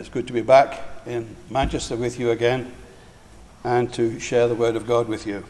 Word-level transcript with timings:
It's 0.00 0.08
good 0.08 0.26
to 0.28 0.32
be 0.32 0.40
back 0.40 0.80
in 1.04 1.36
Manchester 1.50 1.94
with 1.94 2.18
you 2.18 2.30
again 2.30 2.72
and 3.64 3.92
to 3.92 4.18
share 4.18 4.48
the 4.48 4.54
Word 4.54 4.74
of 4.74 4.86
God 4.86 5.08
with 5.08 5.26
you. 5.26 5.44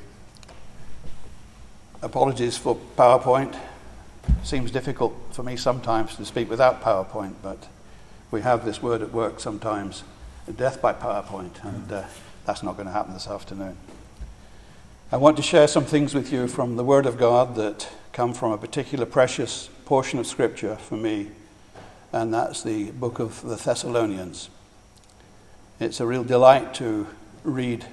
Apologies 2.03 2.59
for 2.59 2.77
PowerPoint. 2.97 3.57
Seems 4.43 4.73
difficult 4.73 5.15
for 5.31 5.45
me 5.45 5.57
sometimes 5.57 6.17
to 6.17 6.25
speak 6.25 6.51
without 6.51 6.83
PowerPoint, 6.83 7.35
but 7.45 7.69
we 8.33 8.41
have 8.41 8.65
this 8.65 8.83
word 8.83 9.03
at 9.03 9.13
work 9.13 9.39
sometimes 9.39 10.03
death 10.57 10.83
by 10.83 10.95
PowerPoint, 10.95 11.63
and 11.63 11.93
uh, 11.93 12.03
that's 12.45 12.65
not 12.65 12.75
going 12.75 12.87
to 12.87 12.93
happen 12.93 13.13
this 13.13 13.29
afternoon. 13.29 13.77
I 15.13 15.17
want 15.17 15.37
to 15.37 15.45
share 15.45 15.69
some 15.69 15.85
things 15.85 16.13
with 16.13 16.33
you 16.33 16.49
from 16.49 16.75
the 16.75 16.83
Word 16.83 17.07
of 17.07 17.19
God 17.19 17.55
that 17.55 17.89
come 18.13 18.35
from 18.35 18.51
a 18.51 18.59
particular 18.59 19.07
precious 19.07 19.71
portion 19.85 20.19
of 20.19 20.27
Scripture 20.27 20.75
for 20.75 20.97
me 20.97 21.31
and 22.13 22.35
that's 22.35 22.63
the 22.63 22.91
book 22.93 23.19
of 23.19 23.43
the 23.43 23.57
Thessalonians. 23.57 24.51
It's 25.79 26.01
a 26.01 26.07
real 26.07 26.25
delight 26.25 26.75
to 26.75 27.07
read 27.45 27.87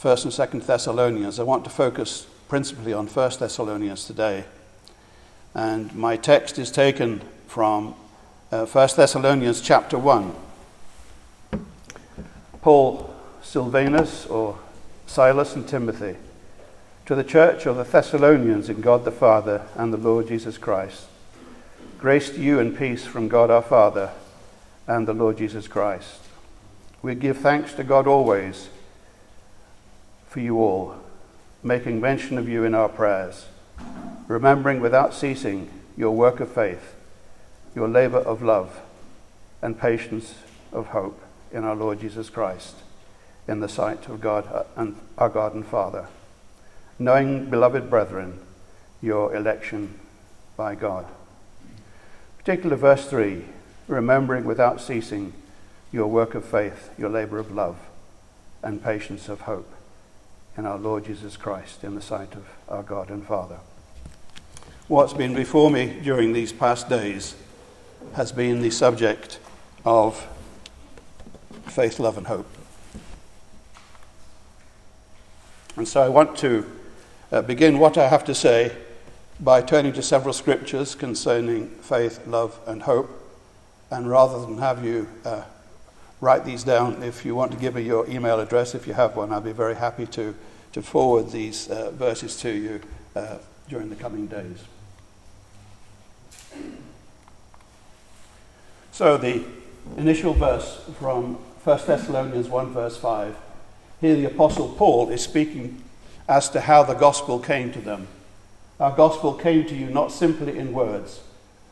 1st 0.00 0.24
and 0.24 0.62
2nd 0.62 0.66
Thessalonians. 0.66 1.38
I 1.38 1.44
want 1.44 1.64
to 1.64 1.70
focus 1.70 2.26
principally 2.48 2.92
on 2.92 3.08
1st 3.08 3.38
Thessalonians 3.38 4.04
today. 4.04 4.44
And 5.54 5.94
my 5.94 6.16
text 6.16 6.58
is 6.58 6.70
taken 6.70 7.20
from 7.46 7.94
uh, 8.50 8.66
1 8.66 8.88
Thessalonians 8.96 9.60
chapter 9.60 9.98
1. 9.98 10.34
Paul, 12.60 13.14
Silvanus, 13.42 14.26
or 14.26 14.58
Silas 15.06 15.54
and 15.54 15.66
Timothy, 15.66 16.16
to 17.06 17.14
the 17.14 17.24
church 17.24 17.66
of 17.66 17.76
the 17.76 17.84
Thessalonians 17.84 18.68
in 18.68 18.80
God 18.80 19.04
the 19.04 19.12
Father 19.12 19.62
and 19.76 19.92
the 19.92 19.96
Lord 19.96 20.28
Jesus 20.28 20.58
Christ 20.58 21.06
Grace 21.98 22.30
to 22.30 22.40
you 22.40 22.60
and 22.60 22.78
peace 22.78 23.04
from 23.04 23.26
God 23.26 23.50
our 23.50 23.60
Father 23.60 24.12
and 24.86 25.08
the 25.08 25.12
Lord 25.12 25.36
Jesus 25.36 25.66
Christ. 25.66 26.20
We 27.02 27.16
give 27.16 27.38
thanks 27.38 27.74
to 27.74 27.82
God 27.82 28.06
always 28.06 28.68
for 30.28 30.38
you 30.38 30.60
all, 30.60 30.94
making 31.60 32.00
mention 32.00 32.38
of 32.38 32.48
you 32.48 32.62
in 32.62 32.72
our 32.72 32.88
prayers, 32.88 33.46
remembering 34.28 34.78
without 34.78 35.12
ceasing 35.12 35.68
your 35.96 36.12
work 36.12 36.38
of 36.38 36.52
faith, 36.52 36.94
your 37.74 37.88
labor 37.88 38.18
of 38.18 38.42
love, 38.42 38.80
and 39.60 39.76
patience 39.76 40.36
of 40.72 40.86
hope 40.88 41.20
in 41.50 41.64
our 41.64 41.74
Lord 41.74 41.98
Jesus 41.98 42.30
Christ, 42.30 42.76
in 43.48 43.58
the 43.58 43.68
sight 43.68 44.08
of 44.08 44.20
God 44.20 44.46
uh, 44.52 44.62
and 44.76 44.94
our 45.18 45.28
God 45.28 45.52
and 45.52 45.66
Father, 45.66 46.06
knowing, 46.96 47.50
beloved 47.50 47.90
brethren, 47.90 48.38
your 49.02 49.34
election 49.34 49.98
by 50.56 50.76
God 50.76 51.04
particular 52.48 52.76
verse 52.76 53.06
3 53.06 53.44
remembering 53.88 54.42
without 54.46 54.80
ceasing 54.80 55.34
your 55.92 56.06
work 56.06 56.34
of 56.34 56.42
faith, 56.42 56.88
your 56.96 57.10
labor 57.10 57.38
of 57.38 57.52
love, 57.52 57.76
and 58.62 58.82
patience 58.82 59.28
of 59.28 59.42
hope 59.42 59.70
in 60.56 60.64
our 60.64 60.78
Lord 60.78 61.04
Jesus 61.04 61.36
Christ 61.36 61.84
in 61.84 61.94
the 61.94 62.00
sight 62.00 62.32
of 62.32 62.48
our 62.66 62.82
God 62.82 63.10
and 63.10 63.22
Father. 63.26 63.58
What's 64.86 65.12
been 65.12 65.34
before 65.34 65.70
me 65.70 66.00
during 66.02 66.32
these 66.32 66.50
past 66.50 66.88
days 66.88 67.36
has 68.14 68.32
been 68.32 68.62
the 68.62 68.70
subject 68.70 69.40
of 69.84 70.26
faith, 71.66 71.98
love, 71.98 72.16
and 72.16 72.28
hope. 72.28 72.48
And 75.76 75.86
so 75.86 76.00
I 76.00 76.08
want 76.08 76.38
to 76.38 76.64
uh, 77.30 77.42
begin 77.42 77.78
what 77.78 77.98
I 77.98 78.08
have 78.08 78.24
to 78.24 78.34
say 78.34 78.74
by 79.40 79.62
turning 79.62 79.92
to 79.92 80.02
several 80.02 80.32
scriptures 80.32 80.94
concerning 80.94 81.68
faith, 81.68 82.26
love, 82.26 82.58
and 82.66 82.82
hope. 82.82 83.10
And 83.90 84.08
rather 84.08 84.40
than 84.40 84.58
have 84.58 84.84
you 84.84 85.08
uh, 85.24 85.44
write 86.20 86.44
these 86.44 86.64
down, 86.64 87.02
if 87.02 87.24
you 87.24 87.34
want 87.34 87.52
to 87.52 87.58
give 87.58 87.74
me 87.74 87.82
your 87.82 88.08
email 88.10 88.40
address, 88.40 88.74
if 88.74 88.86
you 88.86 88.94
have 88.94 89.16
one, 89.16 89.32
I'll 89.32 89.40
be 89.40 89.52
very 89.52 89.76
happy 89.76 90.06
to, 90.06 90.34
to 90.72 90.82
forward 90.82 91.30
these 91.30 91.68
uh, 91.68 91.92
verses 91.92 92.38
to 92.40 92.50
you 92.50 92.80
uh, 93.14 93.38
during 93.68 93.90
the 93.90 93.96
coming 93.96 94.26
days. 94.26 94.58
So, 98.90 99.16
the 99.16 99.44
initial 99.96 100.34
verse 100.34 100.82
from 100.98 101.34
1 101.62 101.80
Thessalonians 101.86 102.48
1, 102.48 102.72
verse 102.72 102.96
5. 102.96 103.36
Here, 104.00 104.16
the 104.16 104.24
Apostle 104.24 104.74
Paul 104.76 105.10
is 105.10 105.22
speaking 105.22 105.82
as 106.28 106.48
to 106.50 106.60
how 106.60 106.82
the 106.82 106.94
gospel 106.94 107.38
came 107.38 107.72
to 107.72 107.80
them. 107.80 108.08
Our 108.80 108.94
gospel 108.94 109.34
came 109.34 109.66
to 109.66 109.74
you 109.74 109.86
not 109.86 110.12
simply 110.12 110.56
in 110.56 110.72
words, 110.72 111.20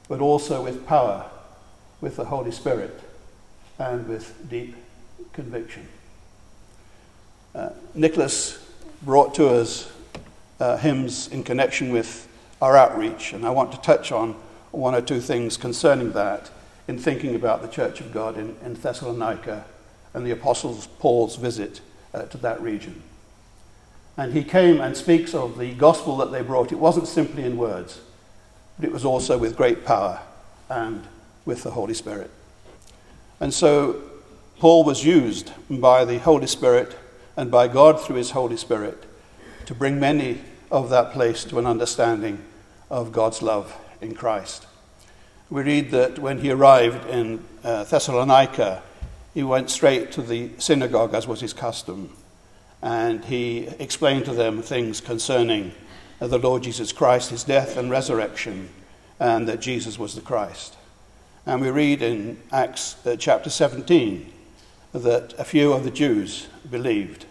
but 0.09 0.21
also 0.21 0.63
with 0.63 0.87
power, 0.87 1.31
with 2.01 2.17
the 2.17 2.25
Holy 2.25 2.51
Spirit, 2.51 3.01
and 3.79 4.09
with 4.09 4.49
deep 4.51 4.75
conviction. 5.33 5.87
Uh, 7.55 7.71
Nicholas 7.95 8.59
brought 9.03 9.35
to 9.35 9.49
us 9.49 9.93
uh, 10.59 10.77
hymns 10.79 11.29
in 11.29 11.45
connection 11.45 11.93
with 11.93 12.29
our 12.61 12.77
outreach, 12.77 13.33
and 13.33 13.47
I 13.47 13.51
want 13.51 13.71
to 13.73 13.81
touch 13.81 14.11
on 14.11 14.33
one 14.73 14.95
or 14.95 15.01
two 15.01 15.21
things 15.21 15.57
concerning 15.57 16.13
that 16.13 16.51
in 16.89 16.99
thinking 16.99 17.35
about 17.35 17.63
the 17.63 17.69
Church 17.69 18.01
of 18.01 18.13
God 18.13 18.37
in, 18.37 18.57
in 18.65 18.75
Thessalonica 18.75 19.65
and 20.13 20.27
the 20.27 20.31
Apostle 20.31 20.79
Paul's 20.99 21.37
visit 21.37 21.81
uh, 22.15 22.23
to 22.23 22.39
that 22.39 22.61
region. 22.61 23.03
And 24.17 24.33
he 24.33 24.45
came 24.45 24.81
and 24.81 24.97
speaks 24.97 25.35
of 25.35 25.59
the 25.59 25.75
gospel 25.75 26.17
that 26.19 26.33
they 26.33 26.43
brought. 26.43 26.73
It 26.73 26.79
wasn't 26.79 27.09
simply 27.09 27.45
in 27.45 27.57
words, 27.57 28.01
but 28.79 28.89
it 28.89 28.93
was 28.93 29.05
also 29.05 29.37
with 29.37 29.57
great 29.57 29.85
power 29.85 30.21
and 30.71 31.07
with 31.45 31.63
the 31.63 31.71
Holy 31.71 31.95
Spirit. 31.95 32.31
And 33.41 33.53
so 33.53 34.03
Paul 34.59 34.85
was 34.85 35.05
used 35.05 35.53
by 35.69 36.05
the 36.05 36.19
Holy 36.19 36.47
Spirit 36.47 36.97
and 37.37 37.51
by 37.51 37.69
God 37.69 38.01
through 38.01 38.17
his 38.17 38.31
Holy 38.31 38.57
Spirit 38.57 39.05
to 39.67 39.75
bring 39.75 40.01
many 40.01 40.41
of 40.71 40.89
that 40.91 41.13
place 41.13 41.45
to 41.45 41.59
an 41.59 41.67
understanding 41.67 42.43
of 42.91 43.13
God's 43.13 43.43
love 43.43 43.77
in 44.01 44.15
Christ. 44.15 44.67
We 45.51 45.63
read 45.63 45.91
that 45.91 46.19
when 46.19 46.41
he 46.41 46.51
arrived 46.51 47.09
in 47.09 47.45
uh, 47.63 47.85
Thessalonica, 47.85 48.83
he 49.35 49.43
went 49.43 49.71
straight 49.71 50.11
to 50.13 50.23
the 50.23 50.51
synagogue, 50.59 51.15
as 51.15 51.27
was 51.27 51.41
his 51.41 51.53
custom 51.53 52.17
and 52.87 53.25
he 53.25 53.67
explained 53.81 54.25
to 54.25 54.33
them 54.33 54.63
things 54.63 55.01
concerning 55.01 55.73
the 56.21 56.39
Lord 56.39 56.63
Jesus 56.63 56.93
Christ, 56.93 57.31
his 57.31 57.43
death 57.43 57.77
and 57.77 57.91
resurrection, 57.91 58.69
and 59.19 59.49
that 59.49 59.61
Jesus 59.61 59.99
was 59.99 60.15
the 60.15 60.21
Christ. 60.21 60.77
And 61.47 61.61
we 61.61 61.71
read 61.71 62.01
in 62.01 62.41
Acts 62.53 63.05
uh, 63.05 63.17
chapter 63.19 63.51
17 63.51 64.33
that 64.93 65.35
a 65.37 65.43
few 65.43 65.73
of 65.73 65.83
the 65.83 65.91
Jews 65.91 66.47
believed, 66.71 67.27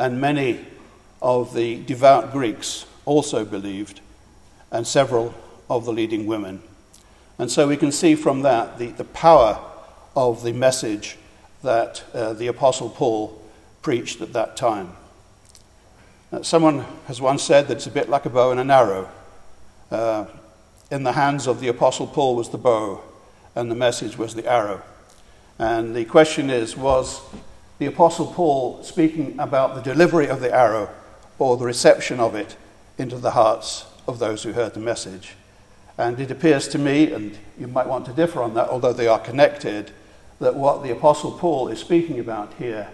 and 0.00 0.20
many 0.20 0.66
of 1.22 1.54
the 1.54 1.84
devout 1.84 2.32
Greeks 2.32 2.86
also 3.04 3.44
believed, 3.44 4.00
and 4.72 4.84
several 4.84 5.32
of 5.70 5.84
the 5.84 5.92
leading 5.92 6.26
women. 6.26 6.60
And 7.38 7.52
so 7.52 7.68
we 7.68 7.76
can 7.76 7.92
see 7.92 8.16
from 8.16 8.42
that 8.42 8.78
the, 8.80 8.88
the 8.88 9.04
power 9.04 9.60
of 10.16 10.42
the 10.42 10.52
message 10.52 11.18
that 11.62 12.02
uh, 12.12 12.32
the 12.32 12.48
Apostle 12.48 12.90
Paul 12.90 13.40
preached 13.86 14.20
at 14.20 14.32
that 14.32 14.56
time. 14.56 14.90
Uh, 16.32 16.42
someone 16.42 16.84
has 17.06 17.20
once 17.20 17.40
said 17.40 17.68
that 17.68 17.76
it's 17.76 17.86
a 17.86 17.90
bit 17.92 18.08
like 18.08 18.26
a 18.26 18.28
bow 18.28 18.50
and 18.50 18.58
an 18.58 18.68
arrow. 18.68 19.08
Uh, 19.92 20.26
in 20.90 21.04
the 21.04 21.12
hands 21.12 21.46
of 21.46 21.60
the 21.60 21.68
Apostle 21.68 22.08
Paul 22.08 22.34
was 22.34 22.48
the 22.48 22.58
bow, 22.58 23.00
and 23.54 23.70
the 23.70 23.76
message 23.76 24.18
was 24.18 24.34
the 24.34 24.44
arrow. 24.44 24.82
And 25.60 25.94
the 25.94 26.04
question 26.04 26.50
is 26.50 26.76
was 26.76 27.20
the 27.78 27.86
Apostle 27.86 28.26
Paul 28.26 28.82
speaking 28.82 29.38
about 29.38 29.76
the 29.76 29.82
delivery 29.82 30.26
of 30.26 30.40
the 30.40 30.52
arrow 30.52 30.90
or 31.38 31.56
the 31.56 31.64
reception 31.64 32.18
of 32.18 32.34
it 32.34 32.56
into 32.98 33.18
the 33.18 33.30
hearts 33.30 33.86
of 34.08 34.18
those 34.18 34.42
who 34.42 34.52
heard 34.52 34.74
the 34.74 34.80
message? 34.80 35.36
And 35.96 36.18
it 36.18 36.32
appears 36.32 36.66
to 36.70 36.78
me, 36.78 37.12
and 37.12 37.38
you 37.56 37.68
might 37.68 37.86
want 37.86 38.04
to 38.06 38.12
differ 38.12 38.42
on 38.42 38.54
that, 38.54 38.68
although 38.68 38.92
they 38.92 39.06
are 39.06 39.20
connected, 39.20 39.92
that 40.40 40.56
what 40.56 40.82
the 40.82 40.90
Apostle 40.90 41.38
Paul 41.38 41.68
is 41.68 41.78
speaking 41.78 42.18
about 42.18 42.52
here 42.54 42.88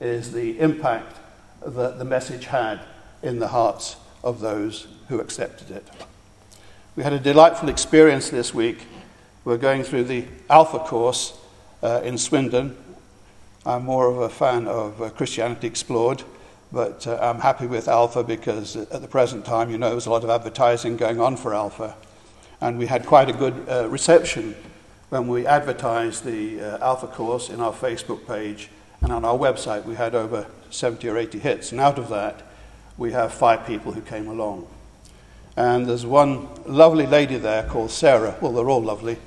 is 0.00 0.32
the 0.32 0.58
impact 0.60 1.16
that 1.64 1.98
the 1.98 2.04
message 2.04 2.46
had 2.46 2.80
in 3.22 3.38
the 3.38 3.48
hearts 3.48 3.96
of 4.22 4.40
those 4.40 4.86
who 5.08 5.20
accepted 5.20 5.70
it. 5.70 5.86
We 6.96 7.02
had 7.02 7.12
a 7.12 7.18
delightful 7.18 7.68
experience 7.68 8.30
this 8.30 8.52
week. 8.54 8.86
We're 9.44 9.56
going 9.56 9.82
through 9.82 10.04
the 10.04 10.24
Alpha 10.50 10.80
course 10.80 11.38
uh, 11.82 12.00
in 12.04 12.18
Swindon. 12.18 12.76
I'm 13.64 13.84
more 13.84 14.08
of 14.08 14.18
a 14.18 14.28
fan 14.28 14.66
of 14.66 15.00
uh, 15.00 15.10
Christianity 15.10 15.66
Explored, 15.66 16.22
but 16.72 17.06
uh, 17.06 17.18
I'm 17.20 17.40
happy 17.40 17.66
with 17.66 17.88
Alpha 17.88 18.22
because 18.24 18.76
at 18.76 19.00
the 19.00 19.08
present 19.08 19.44
time, 19.44 19.70
you 19.70 19.78
know, 19.78 19.90
there's 19.90 20.06
a 20.06 20.10
lot 20.10 20.24
of 20.24 20.30
advertising 20.30 20.96
going 20.96 21.20
on 21.20 21.36
for 21.36 21.54
Alpha. 21.54 21.96
And 22.60 22.78
we 22.78 22.86
had 22.86 23.06
quite 23.06 23.28
a 23.28 23.32
good 23.32 23.68
uh, 23.68 23.88
reception 23.88 24.54
when 25.10 25.28
we 25.28 25.46
advertised 25.46 26.24
the 26.24 26.60
uh, 26.60 26.84
Alpha 26.84 27.06
course 27.06 27.48
in 27.48 27.60
our 27.60 27.72
Facebook 27.72 28.26
page 28.26 28.68
and 29.00 29.12
on 29.12 29.24
our 29.24 29.36
website, 29.36 29.84
we 29.84 29.94
had 29.94 30.14
over 30.14 30.46
70 30.70 31.08
or 31.08 31.16
80 31.16 31.38
hits. 31.38 31.72
And 31.72 31.80
out 31.80 31.98
of 31.98 32.08
that, 32.08 32.42
we 32.96 33.12
have 33.12 33.32
five 33.32 33.66
people 33.66 33.92
who 33.92 34.00
came 34.00 34.28
along. 34.28 34.66
And 35.56 35.86
there's 35.86 36.06
one 36.06 36.48
lovely 36.66 37.06
lady 37.06 37.36
there 37.36 37.64
called 37.64 37.90
Sarah. 37.90 38.36
Well, 38.40 38.52
they're 38.52 38.68
all 38.68 38.82
lovely. 38.82 39.18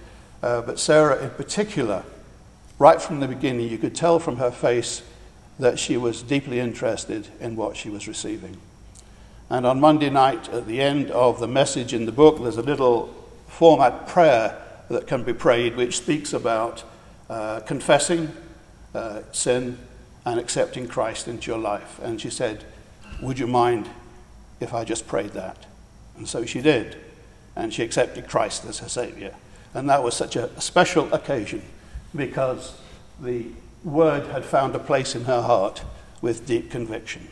Uh, 0.44 0.62
but 0.62 0.80
Sarah, 0.80 1.24
in 1.24 1.30
particular, 1.32 2.04
right 2.80 3.02
from 3.02 3.20
the 3.20 3.28
beginning, 3.28 3.70
you 3.70 3.78
could 3.78 3.96
tell 3.96 4.20
from 4.20 4.38
her 4.38 4.52
face 4.52 5.04
that 5.60 5.78
she 5.78 5.98
was 5.98 6.24
deeply 6.24 6.60
interested 6.60 7.28
in 7.40 7.56
what 7.56 7.78
she 7.78 7.90
was 7.90 8.08
receiving. 8.08 8.58
And 9.50 9.66
on 9.66 9.80
Monday 9.80 10.10
night, 10.10 10.50
at 10.50 10.66
the 10.66 10.82
end 10.82 11.12
of 11.12 11.40
the 11.40 11.48
message 11.48 11.94
in 11.94 12.06
the 12.06 12.12
book, 12.12 12.42
there's 12.42 12.58
a 12.58 12.62
little 12.62 13.14
format 13.48 14.08
prayer 14.08 14.58
that 14.90 15.08
can 15.08 15.24
be 15.24 15.34
prayed 15.34 15.76
which 15.76 15.98
speaks 15.98 16.34
about 16.34 16.84
uh, 17.30 17.60
confessing 17.62 18.32
uh, 18.94 19.22
sin 19.32 19.78
and 20.26 20.40
accepting 20.40 20.88
Christ 20.88 21.28
into 21.28 21.52
your 21.52 21.60
life. 21.60 22.00
And 22.02 22.20
she 22.20 22.30
said, 22.30 22.66
Would 23.22 23.40
you 23.40 23.48
mind 23.48 23.90
if 24.60 24.74
I 24.74 24.84
just 24.84 25.08
prayed 25.08 25.32
that? 25.32 25.66
And 26.18 26.28
so 26.28 26.46
she 26.46 26.62
did. 26.62 26.98
And 27.56 27.74
she 27.74 27.84
accepted 27.84 28.28
Christ 28.28 28.66
as 28.66 28.80
her 28.80 28.90
Savior. 28.90 29.36
And 29.74 29.90
that 29.90 30.04
was 30.04 30.16
such 30.16 30.36
a 30.36 30.60
special 30.60 31.12
occasion 31.14 31.62
because 32.16 32.78
the 33.20 33.48
word 33.84 34.28
had 34.28 34.46
found 34.46 34.76
a 34.76 34.80
place 34.80 35.16
in 35.16 35.26
her 35.26 35.42
heart 35.42 35.84
with 36.22 36.46
deep 36.46 36.70
conviction. 36.70 37.28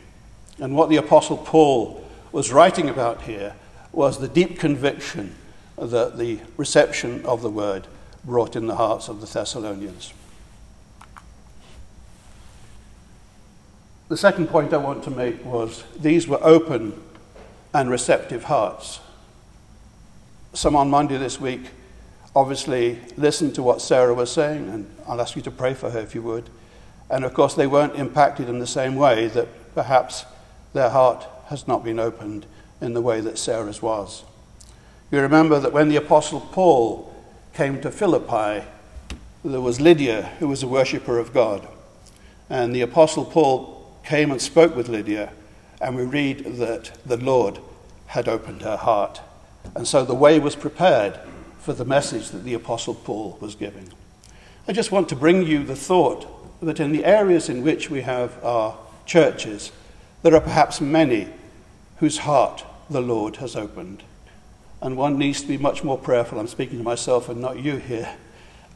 And 0.58 0.74
what 0.74 0.88
the 0.88 0.96
Apostle 0.96 1.36
Paul 1.36 2.04
was 2.32 2.52
writing 2.52 2.88
about 2.88 3.22
here 3.22 3.54
was 3.92 4.18
the 4.18 4.28
deep 4.28 4.58
conviction 4.58 5.34
that 5.76 6.18
the 6.18 6.38
reception 6.56 7.24
of 7.24 7.42
the 7.42 7.50
word 7.50 7.86
brought 8.24 8.56
in 8.56 8.66
the 8.66 8.76
hearts 8.76 9.08
of 9.08 9.20
the 9.20 9.26
Thessalonians. 9.26 10.12
The 14.10 14.16
second 14.16 14.48
point 14.48 14.72
I 14.72 14.76
want 14.78 15.04
to 15.04 15.10
make 15.12 15.44
was 15.44 15.84
these 15.96 16.26
were 16.26 16.42
open 16.42 17.00
and 17.72 17.88
receptive 17.88 18.42
hearts. 18.42 18.98
Some 20.52 20.74
on 20.74 20.90
Monday 20.90 21.16
this 21.16 21.40
week 21.40 21.60
obviously 22.34 22.98
listened 23.16 23.54
to 23.54 23.62
what 23.62 23.80
Sarah 23.80 24.12
was 24.12 24.32
saying, 24.32 24.68
and 24.68 24.92
I'll 25.06 25.20
ask 25.20 25.36
you 25.36 25.42
to 25.42 25.50
pray 25.52 25.74
for 25.74 25.90
her 25.90 26.00
if 26.00 26.16
you 26.16 26.22
would. 26.22 26.50
And 27.08 27.24
of 27.24 27.34
course, 27.34 27.54
they 27.54 27.68
weren't 27.68 27.94
impacted 27.94 28.48
in 28.48 28.58
the 28.58 28.66
same 28.66 28.96
way 28.96 29.28
that 29.28 29.46
perhaps 29.76 30.24
their 30.72 30.90
heart 30.90 31.24
has 31.46 31.68
not 31.68 31.84
been 31.84 32.00
opened 32.00 32.46
in 32.80 32.94
the 32.94 33.00
way 33.00 33.20
that 33.20 33.38
Sarah's 33.38 33.80
was. 33.80 34.24
You 35.12 35.20
remember 35.20 35.60
that 35.60 35.72
when 35.72 35.88
the 35.88 35.94
Apostle 35.94 36.40
Paul 36.40 37.14
came 37.54 37.80
to 37.80 37.92
Philippi, 37.92 38.66
there 39.44 39.60
was 39.60 39.80
Lydia, 39.80 40.32
who 40.40 40.48
was 40.48 40.64
a 40.64 40.68
worshipper 40.68 41.20
of 41.20 41.32
God. 41.32 41.68
And 42.48 42.74
the 42.74 42.80
Apostle 42.80 43.24
Paul 43.24 43.79
came 44.04 44.30
and 44.30 44.40
spoke 44.40 44.74
with 44.74 44.88
Lydia, 44.88 45.32
and 45.80 45.96
we 45.96 46.04
read 46.04 46.44
that 46.56 46.98
the 47.06 47.16
Lord 47.16 47.58
had 48.06 48.28
opened 48.28 48.62
her 48.62 48.76
heart. 48.76 49.20
And 49.74 49.86
so 49.86 50.04
the 50.04 50.14
way 50.14 50.38
was 50.38 50.56
prepared 50.56 51.18
for 51.58 51.72
the 51.72 51.84
message 51.84 52.30
that 52.30 52.44
the 52.44 52.54
Apostle 52.54 52.94
Paul 52.94 53.38
was 53.40 53.54
giving. 53.54 53.92
I 54.66 54.72
just 54.72 54.92
want 54.92 55.08
to 55.10 55.16
bring 55.16 55.46
you 55.46 55.64
the 55.64 55.76
thought 55.76 56.26
that 56.60 56.80
in 56.80 56.92
the 56.92 57.04
areas 57.04 57.48
in 57.48 57.62
which 57.62 57.90
we 57.90 58.02
have 58.02 58.42
our 58.44 58.76
churches, 59.06 59.72
there 60.22 60.34
are 60.34 60.40
perhaps 60.40 60.80
many 60.80 61.28
whose 61.96 62.18
heart 62.18 62.64
the 62.88 63.00
Lord 63.00 63.36
has 63.36 63.56
opened. 63.56 64.02
And 64.82 64.96
one 64.96 65.18
needs 65.18 65.42
to 65.42 65.48
be 65.48 65.58
much 65.58 65.84
more 65.84 65.98
prayerful. 65.98 66.38
I'm 66.38 66.48
speaking 66.48 66.78
to 66.78 66.84
myself 66.84 67.28
and 67.28 67.40
not 67.40 67.58
you 67.58 67.76
here 67.76 68.16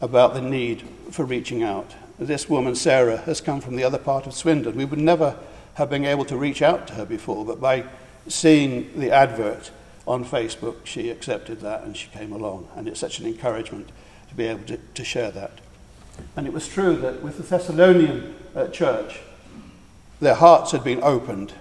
about 0.00 0.34
the 0.34 0.42
need 0.42 0.82
for 1.10 1.24
reaching 1.24 1.62
out. 1.62 1.94
This 2.18 2.48
woman, 2.48 2.74
Sarah, 2.74 3.18
has 3.18 3.40
come 3.40 3.60
from 3.60 3.76
the 3.76 3.84
other 3.84 3.98
part 3.98 4.26
of 4.26 4.34
Swindon. 4.34 4.76
We 4.76 4.84
would 4.84 5.00
never 5.00 5.36
have 5.74 5.90
been 5.90 6.04
able 6.04 6.24
to 6.26 6.36
reach 6.36 6.62
out 6.62 6.86
to 6.88 6.94
her 6.94 7.04
before, 7.04 7.44
but 7.44 7.60
by 7.60 7.84
seeing 8.28 8.98
the 8.98 9.10
advert 9.10 9.70
on 10.06 10.24
Facebook, 10.24 10.86
she 10.86 11.10
accepted 11.10 11.60
that 11.60 11.82
and 11.82 11.96
she 11.96 12.08
came 12.08 12.32
along. 12.32 12.68
And 12.76 12.86
it's 12.86 13.00
such 13.00 13.18
an 13.18 13.26
encouragement 13.26 13.90
to 14.28 14.34
be 14.34 14.44
able 14.44 14.64
to, 14.64 14.76
to 14.76 15.04
share 15.04 15.30
that. 15.32 15.52
And 16.36 16.46
it 16.46 16.52
was 16.52 16.68
true 16.68 16.96
that 16.98 17.22
with 17.22 17.36
the 17.36 17.42
Thessalonian 17.42 18.34
uh, 18.54 18.68
church, 18.68 19.20
their 20.20 20.34
hearts 20.34 20.72
had 20.72 20.84
been 20.84 21.02
opened 21.02 21.54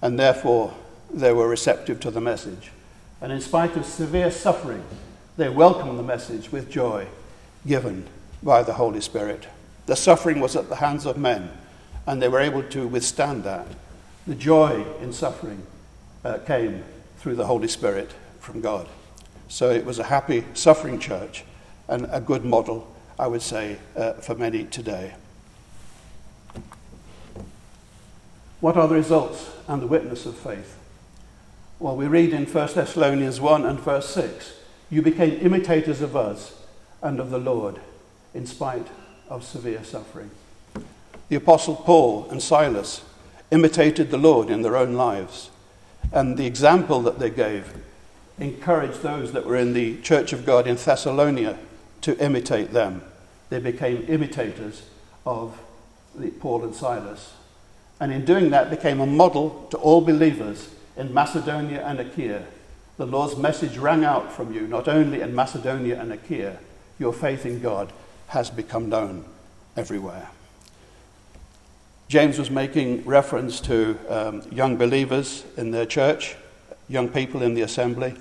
and 0.00 0.18
therefore 0.18 0.74
they 1.12 1.32
were 1.32 1.48
receptive 1.48 2.00
to 2.00 2.10
the 2.10 2.20
message. 2.20 2.70
And 3.20 3.32
in 3.32 3.40
spite 3.40 3.76
of 3.76 3.84
severe 3.84 4.30
suffering, 4.30 4.84
they 5.36 5.48
welcomed 5.48 5.98
the 5.98 6.02
message 6.02 6.50
with 6.50 6.70
joy 6.70 7.06
given 7.66 8.06
by 8.42 8.62
the 8.62 8.74
Holy 8.74 9.00
Spirit. 9.00 9.46
The 9.90 9.96
suffering 9.96 10.38
was 10.38 10.54
at 10.54 10.68
the 10.68 10.76
hands 10.76 11.04
of 11.04 11.18
men, 11.18 11.50
and 12.06 12.22
they 12.22 12.28
were 12.28 12.38
able 12.38 12.62
to 12.62 12.86
withstand 12.86 13.42
that. 13.42 13.66
The 14.24 14.36
joy 14.36 14.84
in 15.02 15.12
suffering 15.12 15.66
uh, 16.24 16.38
came 16.46 16.84
through 17.18 17.34
the 17.34 17.46
Holy 17.46 17.66
Spirit 17.66 18.12
from 18.38 18.60
God. 18.60 18.86
So 19.48 19.68
it 19.68 19.84
was 19.84 19.98
a 19.98 20.04
happy, 20.04 20.44
suffering 20.54 21.00
church 21.00 21.42
and 21.88 22.06
a 22.12 22.20
good 22.20 22.44
model, 22.44 22.86
I 23.18 23.26
would 23.26 23.42
say, 23.42 23.78
uh, 23.96 24.12
for 24.12 24.36
many 24.36 24.62
today. 24.62 25.14
What 28.60 28.76
are 28.76 28.86
the 28.86 28.94
results 28.94 29.50
and 29.66 29.82
the 29.82 29.88
witness 29.88 30.24
of 30.24 30.36
faith? 30.36 30.78
Well, 31.80 31.96
we 31.96 32.06
read 32.06 32.32
in 32.32 32.46
1 32.46 32.74
Thessalonians 32.74 33.40
1 33.40 33.66
and 33.66 33.80
verse 33.80 34.08
6 34.10 34.54
You 34.88 35.02
became 35.02 35.40
imitators 35.44 36.00
of 36.00 36.14
us 36.14 36.62
and 37.02 37.18
of 37.18 37.30
the 37.30 37.38
Lord 37.38 37.80
in 38.32 38.46
spite 38.46 38.86
of 39.30 39.44
severe 39.44 39.84
suffering. 39.84 40.30
The 41.28 41.36
Apostle 41.36 41.76
Paul 41.76 42.28
and 42.30 42.42
Silas 42.42 43.02
imitated 43.52 44.10
the 44.10 44.18
Lord 44.18 44.50
in 44.50 44.62
their 44.62 44.76
own 44.76 44.94
lives, 44.94 45.50
and 46.12 46.36
the 46.36 46.46
example 46.46 47.00
that 47.02 47.20
they 47.20 47.30
gave 47.30 47.72
encouraged 48.38 49.02
those 49.02 49.32
that 49.32 49.46
were 49.46 49.56
in 49.56 49.72
the 49.72 50.00
Church 50.00 50.32
of 50.32 50.44
God 50.44 50.66
in 50.66 50.76
Thessalonica 50.76 51.56
to 52.00 52.18
imitate 52.18 52.72
them. 52.72 53.02
They 53.48 53.60
became 53.60 54.04
imitators 54.08 54.82
of 55.24 55.56
Paul 56.40 56.64
and 56.64 56.74
Silas, 56.74 57.34
and 58.00 58.12
in 58.12 58.24
doing 58.24 58.50
that 58.50 58.70
became 58.70 59.00
a 59.00 59.06
model 59.06 59.68
to 59.70 59.76
all 59.76 60.00
believers 60.00 60.70
in 60.96 61.14
Macedonia 61.14 61.86
and 61.86 62.00
Achaia, 62.00 62.42
the 62.96 63.06
Lord's 63.06 63.36
message 63.36 63.78
rang 63.78 64.04
out 64.04 64.32
from 64.32 64.52
you, 64.52 64.66
not 64.66 64.88
only 64.88 65.20
in 65.20 65.34
Macedonia 65.34 66.00
and 66.00 66.12
Achaia, 66.12 66.58
your 66.98 67.12
faith 67.12 67.46
in 67.46 67.60
God 67.60 67.92
has 68.30 68.48
become 68.48 68.88
known 68.88 69.24
everywhere. 69.76 70.28
James 72.06 72.38
was 72.38 72.48
making 72.50 73.04
reference 73.04 73.60
to 73.60 73.98
um, 74.08 74.42
young 74.52 74.76
believers 74.76 75.44
in 75.56 75.72
their 75.72 75.86
church, 75.86 76.36
young 76.88 77.08
people 77.08 77.42
in 77.42 77.54
the 77.54 77.62
assembly. 77.62 78.14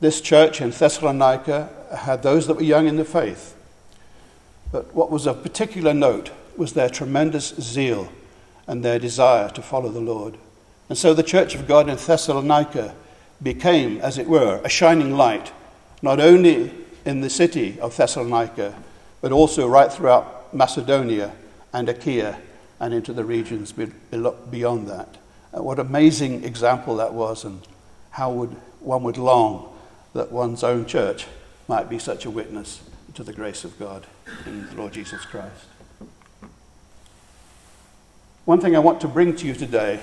This 0.00 0.20
church 0.20 0.60
in 0.60 0.70
Thessalonica 0.70 1.70
had 1.96 2.22
those 2.22 2.46
that 2.46 2.56
were 2.56 2.62
young 2.62 2.86
in 2.86 2.96
the 2.96 3.04
faith. 3.04 3.56
But 4.70 4.94
what 4.94 5.10
was 5.10 5.26
of 5.26 5.42
particular 5.42 5.94
note 5.94 6.30
was 6.58 6.74
their 6.74 6.90
tremendous 6.90 7.54
zeal 7.58 8.10
and 8.66 8.84
their 8.84 8.98
desire 8.98 9.48
to 9.50 9.62
follow 9.62 9.88
the 9.88 10.00
Lord. 10.00 10.36
And 10.90 10.98
so 10.98 11.14
the 11.14 11.22
church 11.22 11.54
of 11.54 11.66
God 11.66 11.88
in 11.88 11.96
Thessalonica 11.96 12.94
became, 13.42 13.98
as 14.02 14.18
it 14.18 14.28
were, 14.28 14.60
a 14.64 14.68
shining 14.68 15.16
light, 15.16 15.50
not 16.02 16.20
only 16.20 16.72
in 17.06 17.22
the 17.22 17.30
city 17.30 17.80
of 17.80 17.96
Thessalonica, 17.96 18.74
but 19.24 19.32
also 19.32 19.66
right 19.66 19.90
throughout 19.90 20.52
Macedonia 20.52 21.32
and 21.72 21.88
Achaia 21.88 22.36
and 22.78 22.92
into 22.92 23.14
the 23.14 23.24
regions 23.24 23.72
beyond 23.72 24.86
that. 24.86 25.16
Uh, 25.50 25.62
what 25.62 25.78
amazing 25.78 26.44
example 26.44 26.96
that 26.96 27.14
was, 27.14 27.42
and 27.42 27.66
how 28.10 28.30
would 28.30 28.50
one 28.80 29.02
would 29.02 29.16
long 29.16 29.74
that 30.12 30.30
one's 30.30 30.62
own 30.62 30.84
church 30.84 31.26
might 31.68 31.88
be 31.88 31.98
such 31.98 32.26
a 32.26 32.30
witness 32.30 32.82
to 33.14 33.24
the 33.24 33.32
grace 33.32 33.64
of 33.64 33.78
God 33.78 34.06
in 34.44 34.66
the 34.66 34.74
Lord 34.74 34.92
Jesus 34.92 35.24
Christ. 35.24 35.68
One 38.44 38.60
thing 38.60 38.76
I 38.76 38.80
want 38.80 39.00
to 39.00 39.08
bring 39.08 39.34
to 39.36 39.46
you 39.46 39.54
today 39.54 40.00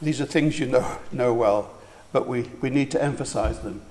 these 0.00 0.20
are 0.20 0.26
things 0.26 0.60
you 0.60 0.66
know, 0.66 0.98
know 1.10 1.34
well, 1.34 1.72
but 2.12 2.28
we, 2.28 2.42
we 2.60 2.70
need 2.70 2.92
to 2.92 3.02
emphasize 3.02 3.58
them. 3.62 3.82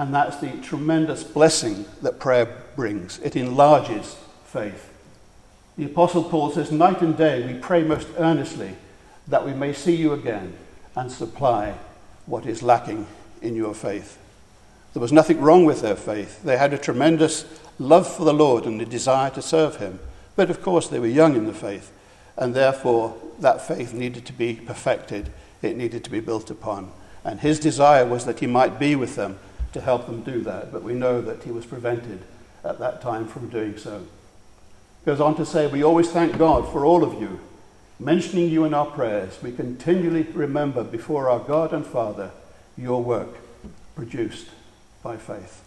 And 0.00 0.14
that's 0.14 0.38
the 0.38 0.52
tremendous 0.62 1.22
blessing 1.22 1.84
that 2.00 2.18
prayer 2.18 2.46
brings. 2.74 3.18
It 3.18 3.36
enlarges 3.36 4.16
faith. 4.46 4.90
The 5.76 5.84
Apostle 5.84 6.24
Paul 6.24 6.50
says, 6.52 6.72
Night 6.72 7.02
and 7.02 7.14
day 7.14 7.46
we 7.46 7.60
pray 7.60 7.82
most 7.82 8.08
earnestly 8.16 8.76
that 9.28 9.44
we 9.44 9.52
may 9.52 9.74
see 9.74 9.94
you 9.94 10.14
again 10.14 10.54
and 10.96 11.12
supply 11.12 11.74
what 12.24 12.46
is 12.46 12.62
lacking 12.62 13.08
in 13.42 13.54
your 13.54 13.74
faith. 13.74 14.16
There 14.94 15.02
was 15.02 15.12
nothing 15.12 15.38
wrong 15.38 15.66
with 15.66 15.82
their 15.82 15.96
faith. 15.96 16.42
They 16.44 16.56
had 16.56 16.72
a 16.72 16.78
tremendous 16.78 17.44
love 17.78 18.10
for 18.10 18.24
the 18.24 18.32
Lord 18.32 18.64
and 18.64 18.80
a 18.80 18.86
desire 18.86 19.28
to 19.32 19.42
serve 19.42 19.76
Him. 19.76 19.98
But 20.34 20.48
of 20.48 20.62
course, 20.62 20.88
they 20.88 20.98
were 20.98 21.08
young 21.08 21.36
in 21.36 21.44
the 21.44 21.52
faith, 21.52 21.92
and 22.38 22.54
therefore 22.54 23.18
that 23.38 23.68
faith 23.68 23.92
needed 23.92 24.24
to 24.24 24.32
be 24.32 24.54
perfected 24.54 25.30
it 25.60 25.76
needed 25.76 26.04
to 26.04 26.10
be 26.10 26.20
built 26.20 26.50
upon. 26.50 26.90
And 27.22 27.40
his 27.40 27.60
desire 27.60 28.06
was 28.06 28.24
that 28.24 28.38
he 28.38 28.46
might 28.46 28.78
be 28.78 28.96
with 28.96 29.16
them 29.16 29.38
to 29.72 29.80
help 29.80 30.06
them 30.06 30.22
do 30.22 30.42
that, 30.42 30.72
but 30.72 30.82
we 30.82 30.94
know 30.94 31.20
that 31.20 31.42
he 31.44 31.50
was 31.50 31.66
prevented 31.66 32.20
at 32.64 32.78
that 32.78 33.00
time 33.00 33.26
from 33.26 33.48
doing 33.48 33.76
so. 33.76 34.06
Goes 35.04 35.20
on 35.20 35.36
to 35.36 35.46
say, 35.46 35.66
We 35.66 35.82
always 35.82 36.10
thank 36.10 36.36
God 36.36 36.70
for 36.70 36.84
all 36.84 37.02
of 37.02 37.20
you, 37.20 37.40
mentioning 37.98 38.50
you 38.50 38.64
in 38.64 38.74
our 38.74 38.86
prayers. 38.86 39.38
We 39.42 39.52
continually 39.52 40.24
remember 40.24 40.84
before 40.84 41.30
our 41.30 41.38
God 41.38 41.72
and 41.72 41.86
Father 41.86 42.32
your 42.76 43.02
work 43.02 43.36
produced 43.94 44.48
by 45.02 45.16
faith. 45.16 45.62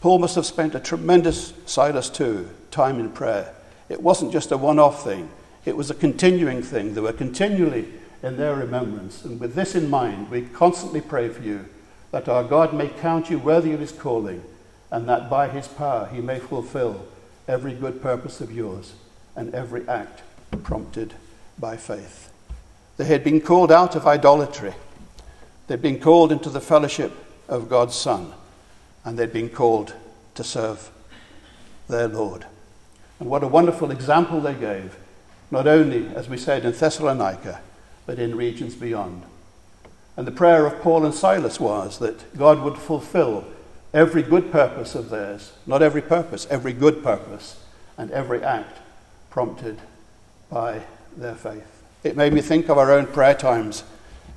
Paul 0.00 0.18
must 0.18 0.36
have 0.36 0.46
spent 0.46 0.74
a 0.74 0.80
tremendous, 0.80 1.52
Silas 1.66 2.08
too, 2.08 2.48
time 2.70 2.98
in 3.00 3.10
prayer. 3.10 3.54
It 3.88 4.02
wasn't 4.02 4.32
just 4.32 4.52
a 4.52 4.56
one 4.56 4.78
off 4.78 5.04
thing, 5.04 5.30
it 5.64 5.76
was 5.76 5.90
a 5.90 5.94
continuing 5.94 6.62
thing. 6.62 6.94
They 6.94 7.00
were 7.00 7.12
continually 7.12 7.86
in 8.22 8.36
their 8.36 8.54
remembrance. 8.54 9.24
And 9.24 9.40
with 9.40 9.54
this 9.54 9.74
in 9.74 9.90
mind, 9.90 10.30
we 10.30 10.42
constantly 10.42 11.00
pray 11.00 11.28
for 11.28 11.42
you 11.42 11.66
that 12.10 12.28
our 12.28 12.44
God 12.44 12.72
may 12.72 12.88
count 12.88 13.30
you 13.30 13.38
worthy 13.38 13.72
of 13.72 13.80
his 13.80 13.92
calling, 13.92 14.42
and 14.90 15.08
that 15.08 15.30
by 15.30 15.48
his 15.48 15.68
power 15.68 16.08
he 16.12 16.20
may 16.20 16.38
fulfill 16.38 17.06
every 17.46 17.72
good 17.72 18.02
purpose 18.02 18.40
of 18.40 18.52
yours 18.52 18.94
and 19.36 19.54
every 19.54 19.88
act 19.88 20.22
prompted 20.62 21.14
by 21.58 21.76
faith. 21.76 22.32
They 22.96 23.04
had 23.04 23.24
been 23.24 23.40
called 23.40 23.70
out 23.72 23.94
of 23.96 24.06
idolatry, 24.06 24.74
they'd 25.66 25.82
been 25.82 26.00
called 26.00 26.32
into 26.32 26.50
the 26.50 26.60
fellowship 26.60 27.12
of 27.48 27.68
God's 27.68 27.94
Son, 27.94 28.32
and 29.04 29.18
they'd 29.18 29.32
been 29.32 29.48
called 29.48 29.94
to 30.34 30.44
serve 30.44 30.90
their 31.88 32.08
Lord. 32.08 32.46
And 33.18 33.28
what 33.28 33.44
a 33.44 33.48
wonderful 33.48 33.90
example 33.90 34.40
they 34.40 34.54
gave, 34.54 34.96
not 35.50 35.66
only, 35.66 36.08
as 36.14 36.28
we 36.28 36.38
said, 36.38 36.64
in 36.64 36.72
Thessalonica, 36.72 37.60
but 38.06 38.18
in 38.18 38.36
regions 38.36 38.74
beyond. 38.74 39.22
And 40.20 40.26
the 40.26 40.32
prayer 40.32 40.66
of 40.66 40.82
Paul 40.82 41.06
and 41.06 41.14
Silas 41.14 41.58
was 41.58 41.98
that 42.00 42.36
God 42.36 42.60
would 42.60 42.76
fulfill 42.76 43.46
every 43.94 44.22
good 44.22 44.52
purpose 44.52 44.94
of 44.94 45.08
theirs, 45.08 45.54
not 45.66 45.80
every 45.80 46.02
purpose, 46.02 46.46
every 46.50 46.74
good 46.74 47.02
purpose, 47.02 47.64
and 47.96 48.10
every 48.10 48.44
act 48.44 48.80
prompted 49.30 49.78
by 50.50 50.82
their 51.16 51.34
faith. 51.34 51.82
It 52.04 52.18
made 52.18 52.34
me 52.34 52.42
think 52.42 52.68
of 52.68 52.76
our 52.76 52.92
own 52.92 53.06
prayer 53.06 53.34
times 53.34 53.82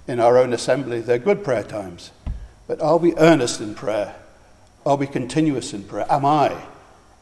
in 0.08 0.22
our 0.22 0.38
own 0.38 0.54
assembly. 0.54 1.02
They're 1.02 1.20
good 1.20 1.44
prayer 1.44 1.63
times. 1.63 2.12
But 2.66 2.80
are 2.80 2.96
we 2.96 3.13
earnest 3.18 3.60
in 3.60 3.75
prayer? 3.75 4.16
Are 4.86 4.96
we 4.96 5.06
continuous 5.06 5.74
in 5.74 5.84
prayer? 5.84 6.06
Am 6.10 6.24
I? 6.24 6.56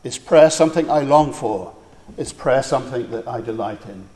Is 0.03 0.19
prayer 0.19 0.51
something 0.51 0.87
I 0.87 0.99
long 0.99 1.33
for? 1.33 1.75
Is 2.15 2.31
prayer 2.31 2.61
something 2.61 3.09
that 3.09 3.27
I 3.27 3.41
delight 3.41 3.83
in? 3.87 4.07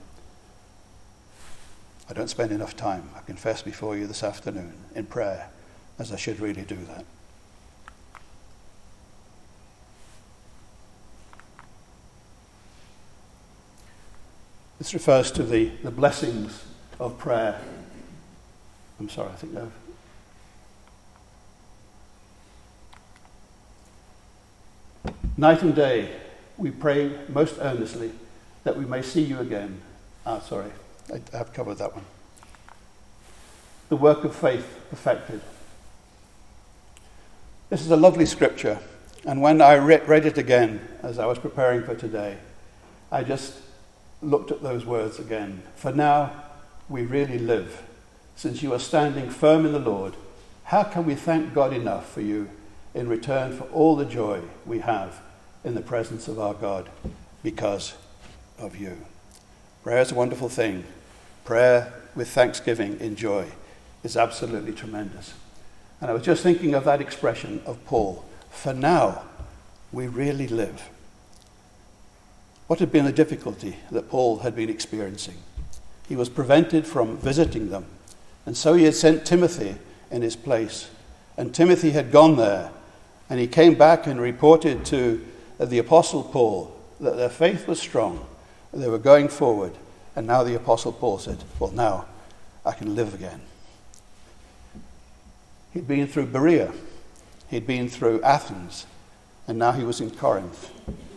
I 2.08 2.14
don't 2.14 2.30
spend 2.30 2.52
enough 2.52 2.76
time, 2.76 3.10
I 3.16 3.22
confess 3.22 3.62
before 3.64 3.98
you 3.98 4.06
this 4.06 4.24
afternoon, 4.24 4.74
in 4.94 5.06
prayer, 5.06 5.50
as 5.98 6.12
I 6.12 6.18
should 6.18 6.40
really 6.40 6.62
do 6.62 6.76
that. 6.76 7.06
This 14.78 14.94
refers 14.94 15.32
to 15.32 15.44
the, 15.44 15.72
the 15.84 15.90
blessings 15.90 16.64
of 17.00 17.18
prayer. 17.18 17.60
I'm 19.00 19.10
sorry, 19.10 19.30
I 19.30 19.36
think 19.36 19.58
I've. 19.58 19.72
Night 25.38 25.64
and 25.64 25.76
day, 25.76 26.16
we 26.58 26.72
pray 26.72 27.18
most 27.30 27.58
earnestly 27.60 28.12
that 28.64 28.78
we 28.78 28.86
may 28.86 29.02
see 29.02 29.22
you 29.22 29.40
again. 29.40 29.82
Ah, 30.26 30.40
sorry, 30.40 30.72
I 31.14 31.38
have 31.38 31.54
covered 31.54 31.78
that 31.78 31.94
one. 31.94 32.06
The 33.90 33.96
work 33.96 34.24
of 34.24 34.36
faith 34.36 34.80
perfected. 34.90 35.42
This 37.70 37.82
is 37.82 37.92
a 37.92 37.98
lovely 37.98 38.26
scripture, 38.26 38.80
and 39.26 39.42
when 39.42 39.62
I 39.62 39.76
read 39.78 40.26
it 40.26 40.38
again 40.38 40.88
as 41.04 41.20
I 41.20 41.26
was 41.26 41.40
preparing 41.40 41.84
for 41.84 41.96
today, 41.96 42.38
I 43.12 43.24
just 43.24 43.56
looked 44.22 44.52
at 44.52 44.64
those 44.64 44.86
words 44.86 45.20
again. 45.20 45.62
For 45.76 45.92
now 45.92 46.32
we 46.90 47.04
really 47.04 47.40
live. 47.40 47.84
Since 48.36 48.62
you 48.64 48.74
are 48.74 48.80
standing 48.80 49.30
firm 49.30 49.66
in 49.66 49.72
the 49.72 49.80
Lord, 49.80 50.16
how 50.66 50.84
can 50.84 51.06
we 51.06 51.16
thank 51.16 51.54
God 51.54 51.74
enough 51.74 52.12
for 52.12 52.22
you 52.22 52.50
in 52.94 53.08
return 53.08 53.56
for 53.56 53.66
all 53.66 53.96
the 53.96 54.06
joy 54.06 54.42
we 54.66 54.80
have 54.80 55.22
in 55.64 55.76
the 55.76 55.82
presence 55.82 56.28
of 56.28 56.40
our 56.40 56.54
God 56.54 56.90
because 57.44 57.94
of 58.58 58.76
you? 58.76 58.98
Prayer 59.84 60.02
is 60.02 60.12
a 60.12 60.16
wonderful 60.16 60.50
thing. 60.50 60.84
Prayer 61.46 61.94
with 62.16 62.28
thanksgiving 62.30 63.00
in 63.00 63.16
joy 63.16 63.46
is 64.04 64.18
absolutely 64.18 64.74
tremendous. 64.74 65.36
And 66.02 66.10
I 66.10 66.14
was 66.14 66.24
just 66.24 66.42
thinking 66.42 66.74
of 66.74 66.86
that 66.86 67.02
expression 67.02 67.62
of 67.66 67.84
Paul. 67.86 68.25
For 68.50 68.74
now, 68.74 69.24
we 69.92 70.08
really 70.08 70.48
live. 70.48 70.90
What 72.68 72.80
had 72.80 72.92
been 72.92 73.06
the 73.06 73.12
difficulty 73.12 73.78
that 73.92 74.10
Paul 74.10 74.40
had 74.40 74.56
been 74.56 74.70
experiencing? 74.70 75.38
He 76.10 76.16
was 76.16 76.30
prevented 76.30 76.88
from 76.88 77.18
visiting 77.18 77.70
them, 77.70 77.86
and 78.46 78.58
so 78.58 78.74
he 78.74 78.86
had 78.86 78.96
sent 78.96 79.25
Timothy 79.25 79.75
in 80.10 80.24
his 80.24 80.36
place. 80.36 80.90
And 81.38 81.54
Timothy 81.54 81.92
had 81.92 82.12
gone 82.12 82.38
there, 82.38 82.72
and 83.30 83.40
he 83.40 83.48
came 83.48 83.75
back 83.75 84.08
and 84.08 84.20
reported 84.20 84.84
to 84.86 85.24
the 85.60 85.78
Apostle 85.78 86.24
Paul 86.24 86.75
that 87.00 87.18
their 87.18 87.30
faith 87.30 87.68
was 87.68 87.80
strong, 87.80 88.25
they 88.74 88.90
were 88.90 88.98
going 88.98 89.28
forward. 89.28 89.74
And 90.16 90.28
now 90.28 90.44
the 90.44 90.56
Apostle 90.56 90.94
Paul 90.94 91.18
said, 91.18 91.44
Well, 91.60 91.72
now 91.72 92.06
I 92.66 92.72
can 92.72 92.96
live 92.96 93.14
again. 93.14 93.42
He'd 95.74 95.88
been 95.88 96.08
through 96.08 96.28
Berea, 96.28 96.72
he'd 97.50 97.68
been 97.68 97.90
through 97.90 98.22
Athens, 98.22 98.86
and 99.48 99.60
now 99.60 99.74
he 99.74 99.84
was 99.84 100.00
in 100.00 100.10
Corinth. 100.12 100.72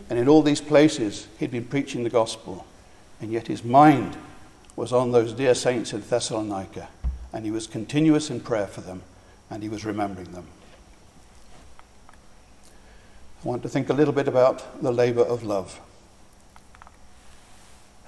And 0.09 0.17
in 0.17 0.27
all 0.27 0.41
these 0.41 0.61
places, 0.61 1.27
he'd 1.39 1.51
been 1.51 1.65
preaching 1.65 2.03
the 2.03 2.09
gospel. 2.09 2.65
And 3.21 3.31
yet 3.31 3.47
his 3.47 3.63
mind 3.63 4.17
was 4.75 4.91
on 4.91 5.11
those 5.11 5.33
dear 5.33 5.53
saints 5.53 5.93
in 5.93 6.01
Thessalonica. 6.01 6.89
And 7.31 7.45
he 7.45 7.51
was 7.51 7.67
continuous 7.67 8.29
in 8.29 8.39
prayer 8.39 8.67
for 8.67 8.81
them. 8.81 9.03
And 9.49 9.61
he 9.61 9.69
was 9.69 9.85
remembering 9.85 10.31
them. 10.31 10.47
I 13.43 13.47
want 13.47 13.63
to 13.63 13.69
think 13.69 13.89
a 13.89 13.93
little 13.93 14.13
bit 14.13 14.27
about 14.27 14.81
the 14.81 14.91
labor 14.91 15.21
of 15.21 15.43
love. 15.43 15.79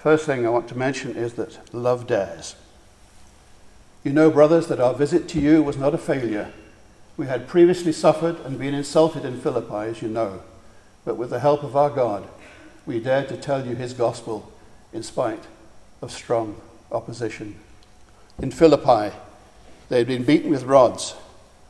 First 0.01 0.25
thing 0.25 0.45
I 0.45 0.49
want 0.49 0.67
to 0.69 0.77
mention 0.77 1.15
is 1.15 1.33
that 1.33 1.73
love 1.73 2.07
dares. 2.07 2.55
You 4.03 4.13
know, 4.13 4.31
brothers, 4.31 4.67
that 4.67 4.79
our 4.79 4.93
visit 4.93 5.27
to 5.29 5.39
you 5.39 5.61
was 5.61 5.77
not 5.77 5.93
a 5.93 5.97
failure. 5.99 6.51
We 7.17 7.27
had 7.27 7.47
previously 7.47 7.91
suffered 7.91 8.39
and 8.39 8.57
been 8.57 8.73
insulted 8.73 9.25
in 9.25 9.39
Philippi, 9.39 9.89
as 9.89 10.01
you 10.01 10.07
know 10.07 10.41
but 11.05 11.17
with 11.17 11.31
the 11.31 11.39
help 11.39 11.63
of 11.63 11.75
our 11.75 11.89
God, 11.89 12.27
we 12.85 12.99
dared 12.99 13.29
to 13.29 13.37
tell 13.37 13.65
you 13.65 13.75
his 13.75 13.93
gospel 13.93 14.51
in 14.93 15.03
spite 15.03 15.43
of 16.01 16.11
strong 16.11 16.59
opposition. 16.91 17.59
In 18.39 18.51
Philippi, 18.51 19.15
they 19.89 19.97
had 19.99 20.07
been 20.07 20.23
beaten 20.23 20.49
with 20.49 20.63
rods 20.63 21.15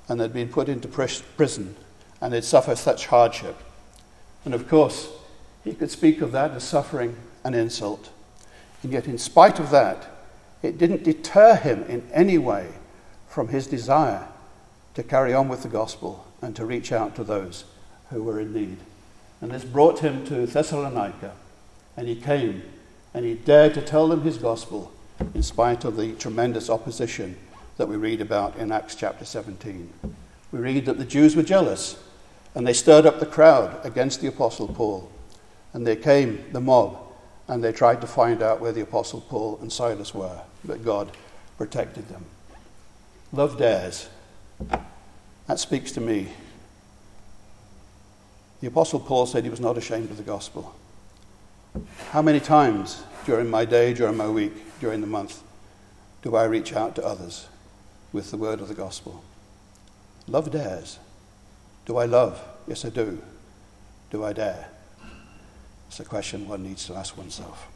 and 0.08 0.20
had 0.20 0.34
been 0.34 0.50
put 0.50 0.70
into 0.70 0.88
prison 0.88 1.76
and 2.20 2.34
had 2.34 2.44
suffered 2.44 2.78
such 2.78 3.08
hardship. 3.08 3.58
And 4.46 4.54
of 4.54 4.68
course, 4.68 5.10
he 5.64 5.74
could 5.74 5.92
speak 5.92 6.22
of 6.22 6.32
that 6.32 6.52
as 6.52 6.64
suffering 6.64 7.16
and 7.44 7.56
insult. 7.56 8.10
And 8.84 8.92
yet, 8.92 9.08
in 9.08 9.18
spite 9.18 9.60
of 9.60 9.70
that, 9.72 10.08
it 10.64 10.78
didn't 10.78 11.04
deter 11.04 11.56
him 11.56 11.84
in 11.84 12.08
any 12.12 12.38
way 12.38 12.68
from 13.28 13.48
his 13.48 13.68
desire 13.68 14.28
to 14.94 15.04
carry 15.04 15.34
on 15.34 15.48
with 15.48 15.64
the 15.64 15.70
gospel 15.70 16.26
and 16.42 16.56
to 16.56 16.66
reach 16.66 16.92
out 16.92 17.16
to 17.16 17.24
those 17.24 17.66
who 18.10 18.24
were 18.24 18.40
in 18.40 18.54
need. 18.54 18.78
And 19.40 19.52
this 19.52 19.64
brought 19.64 20.00
him 20.00 20.26
to 20.26 20.46
Thessalonica. 20.46 21.34
And 21.98 22.08
he 22.08 22.16
came 22.16 22.64
and 23.14 23.26
he 23.26 23.34
dared 23.34 23.74
to 23.74 23.82
tell 23.82 24.08
them 24.08 24.22
his 24.22 24.38
gospel 24.38 24.92
in 25.34 25.44
spite 25.44 25.84
of 25.86 25.98
the 25.98 26.14
tremendous 26.14 26.70
opposition 26.70 27.38
that 27.78 27.88
we 27.88 27.96
read 27.96 28.22
about 28.22 28.56
in 28.58 28.72
Acts 28.72 28.96
chapter 28.96 29.26
17. 29.26 29.90
We 30.52 30.60
read 30.60 30.86
that 30.86 30.98
the 30.98 31.06
Jews 31.06 31.36
were 31.36 31.44
jealous 31.44 32.02
and 32.56 32.68
they 32.68 32.74
stirred 32.74 33.06
up 33.06 33.20
the 33.20 33.26
crowd 33.26 33.80
against 33.86 34.22
the 34.22 34.28
Apostle 34.28 34.68
Paul. 34.68 35.10
And 35.74 35.88
they 35.88 35.96
came, 35.96 36.44
the 36.52 36.60
mob, 36.60 36.98
and 37.52 37.62
they 37.62 37.74
tried 37.74 38.00
to 38.00 38.08
find 38.08 38.42
out 38.42 38.62
where 38.62 38.72
the 38.72 38.80
Apostle 38.80 39.20
Paul 39.20 39.60
and 39.62 39.72
Silas 39.72 40.16
were, 40.16 40.40
but 40.64 40.86
God 40.86 41.12
protected 41.58 42.08
them. 42.08 42.24
Love 43.34 43.58
dares. 43.58 44.08
That 45.48 45.60
speaks 45.60 45.92
to 45.92 46.02
me 46.02 46.30
the 48.62 48.68
Apostle 48.68 49.02
Paul 49.02 49.26
said 49.26 49.44
he 49.44 49.50
was 49.50 49.60
not 49.60 49.78
ashamed 49.78 50.12
of 50.12 50.18
the 50.18 50.24
gospel. 50.24 50.74
How 52.12 52.22
many 52.22 52.40
times 52.40 53.04
during 53.26 53.50
my 53.50 53.66
day, 53.66 53.94
during 53.94 54.16
my 54.16 54.30
week, 54.30 54.54
during 54.80 55.02
the 55.02 55.08
month, 55.08 55.44
do 56.22 56.38
I 56.38 56.46
reach 56.46 56.72
out 56.72 56.96
to 56.96 57.06
others 57.06 57.48
with 58.14 58.32
the 58.32 58.38
word 58.38 58.62
of 58.62 58.70
the 58.70 58.76
gospel? 58.76 59.24
Love 60.26 60.52
dares. 60.52 61.00
Do 61.86 61.98
I 61.98 62.06
love? 62.06 62.42
Yes, 62.66 62.86
I 62.86 62.90
do. 62.90 63.22
Do 64.10 64.24
I 64.24 64.32
dare? 64.32 64.71
It's 65.92 66.00
a 66.00 66.06
question 66.06 66.48
one 66.48 66.64
needs 66.64 66.86
to 66.86 66.96
ask 66.96 67.18
oneself. 67.18 67.68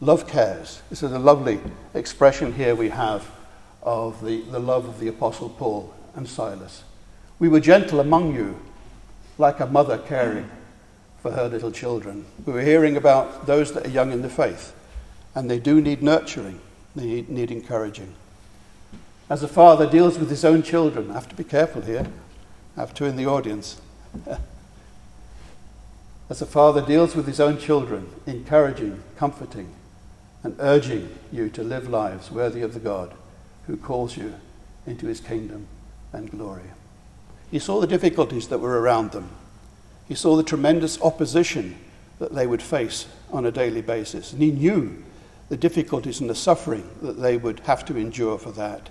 Love 0.00 0.26
cares. 0.26 0.82
This 0.90 1.04
is 1.04 1.12
a 1.12 1.18
lovely 1.18 1.60
expression 1.94 2.54
here 2.54 2.74
we 2.74 2.88
have 2.88 3.30
of 3.84 4.20
the, 4.24 4.40
the 4.40 4.58
love 4.58 4.88
of 4.88 4.98
the 4.98 5.06
Apostle 5.06 5.48
Paul 5.48 5.94
and 6.16 6.28
Silas. 6.28 6.82
We 7.38 7.48
were 7.48 7.60
gentle 7.60 8.00
among 8.00 8.34
you, 8.34 8.60
like 9.38 9.60
a 9.60 9.66
mother 9.66 9.96
caring 9.96 10.50
for 11.22 11.30
her 11.30 11.48
little 11.48 11.70
children. 11.70 12.26
We 12.44 12.52
were 12.52 12.62
hearing 12.62 12.96
about 12.96 13.46
those 13.46 13.70
that 13.74 13.86
are 13.86 13.90
young 13.90 14.10
in 14.10 14.22
the 14.22 14.28
faith, 14.28 14.74
and 15.36 15.48
they 15.48 15.60
do 15.60 15.80
need 15.80 16.02
nurturing, 16.02 16.60
they 16.96 17.06
need, 17.06 17.28
need 17.28 17.52
encouraging. 17.52 18.12
As 19.30 19.44
a 19.44 19.48
father 19.48 19.88
deals 19.88 20.18
with 20.18 20.30
his 20.30 20.44
own 20.44 20.64
children, 20.64 21.12
I 21.12 21.14
have 21.14 21.28
to 21.28 21.36
be 21.36 21.44
careful 21.44 21.82
here. 21.82 22.08
I 22.76 22.80
have 22.80 22.92
two 22.92 23.04
in 23.04 23.14
the 23.14 23.26
audience. 23.26 23.80
As 26.30 26.42
a 26.42 26.46
father 26.46 26.82
deals 26.82 27.16
with 27.16 27.26
his 27.26 27.40
own 27.40 27.58
children, 27.58 28.08
encouraging, 28.26 29.02
comforting, 29.16 29.74
and 30.42 30.54
urging 30.58 31.16
you 31.32 31.48
to 31.50 31.62
live 31.62 31.88
lives 31.88 32.30
worthy 32.30 32.60
of 32.60 32.74
the 32.74 32.80
God 32.80 33.14
who 33.66 33.76
calls 33.76 34.16
you 34.16 34.34
into 34.86 35.06
his 35.06 35.20
kingdom 35.20 35.66
and 36.12 36.30
glory. 36.30 36.70
He 37.50 37.58
saw 37.58 37.80
the 37.80 37.86
difficulties 37.86 38.48
that 38.48 38.58
were 38.58 38.80
around 38.80 39.12
them. 39.12 39.30
He 40.06 40.14
saw 40.14 40.36
the 40.36 40.42
tremendous 40.42 41.00
opposition 41.00 41.78
that 42.18 42.34
they 42.34 42.46
would 42.46 42.62
face 42.62 43.06
on 43.32 43.46
a 43.46 43.50
daily 43.50 43.82
basis. 43.82 44.32
And 44.32 44.42
he 44.42 44.50
knew 44.50 45.02
the 45.48 45.56
difficulties 45.56 46.20
and 46.20 46.28
the 46.28 46.34
suffering 46.34 46.88
that 47.00 47.20
they 47.20 47.36
would 47.36 47.60
have 47.60 47.84
to 47.86 47.96
endure 47.96 48.38
for 48.38 48.52
that. 48.52 48.90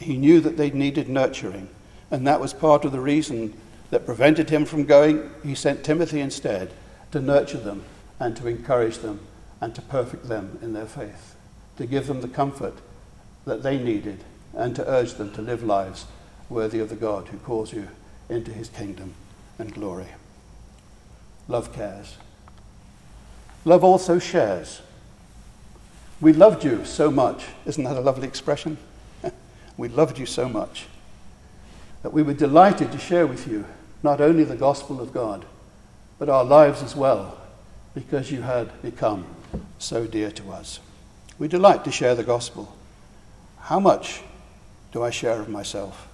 He 0.00 0.16
knew 0.16 0.40
that 0.40 0.56
they 0.56 0.70
needed 0.70 1.08
nurturing. 1.08 1.68
And 2.10 2.26
that 2.26 2.40
was 2.40 2.52
part 2.52 2.84
of 2.84 2.92
the 2.92 3.00
reason 3.00 3.54
that 3.92 4.06
prevented 4.06 4.48
him 4.48 4.64
from 4.64 4.86
going. 4.86 5.30
He 5.44 5.54
sent 5.54 5.84
Timothy 5.84 6.20
instead 6.20 6.72
to 7.10 7.20
nurture 7.20 7.58
them 7.58 7.84
and 8.18 8.34
to 8.38 8.48
encourage 8.48 8.98
them 8.98 9.20
and 9.60 9.74
to 9.74 9.82
perfect 9.82 10.28
them 10.28 10.58
in 10.62 10.72
their 10.72 10.86
faith, 10.86 11.36
to 11.76 11.84
give 11.86 12.06
them 12.06 12.22
the 12.22 12.28
comfort 12.28 12.78
that 13.44 13.62
they 13.62 13.78
needed 13.78 14.24
and 14.54 14.74
to 14.76 14.88
urge 14.88 15.14
them 15.14 15.30
to 15.34 15.42
live 15.42 15.62
lives 15.62 16.06
worthy 16.48 16.78
of 16.78 16.88
the 16.88 16.96
God 16.96 17.28
who 17.28 17.36
calls 17.36 17.74
you 17.74 17.88
into 18.30 18.50
his 18.50 18.70
kingdom 18.70 19.12
and 19.58 19.74
glory. 19.74 20.08
Love 21.46 21.74
cares. 21.74 22.16
Love 23.66 23.84
also 23.84 24.18
shares. 24.18 24.80
We 26.18 26.32
loved 26.32 26.64
you 26.64 26.86
so 26.86 27.10
much. 27.10 27.44
Isn't 27.66 27.84
that 27.84 27.96
a 27.98 28.00
lovely 28.00 28.26
expression? 28.26 28.78
we 29.76 29.88
loved 29.88 30.18
you 30.18 30.24
so 30.24 30.48
much 30.48 30.86
that 32.02 32.14
we 32.14 32.22
were 32.22 32.32
delighted 32.32 32.90
to 32.92 32.98
share 32.98 33.26
with 33.26 33.46
you 33.46 33.66
not 34.02 34.20
only 34.20 34.44
the 34.44 34.56
gospel 34.56 35.00
of 35.00 35.12
God, 35.12 35.44
but 36.18 36.28
our 36.28 36.44
lives 36.44 36.82
as 36.82 36.96
well, 36.96 37.38
because 37.94 38.30
you 38.30 38.42
had 38.42 38.82
become 38.82 39.26
so 39.78 40.06
dear 40.06 40.30
to 40.30 40.50
us. 40.50 40.80
We 41.38 41.48
delight 41.48 41.84
to 41.84 41.92
share 41.92 42.14
the 42.14 42.24
gospel. 42.24 42.76
How 43.58 43.80
much 43.80 44.22
do 44.92 45.02
I 45.02 45.10
share 45.10 45.40
of 45.40 45.48
myself? 45.48 46.08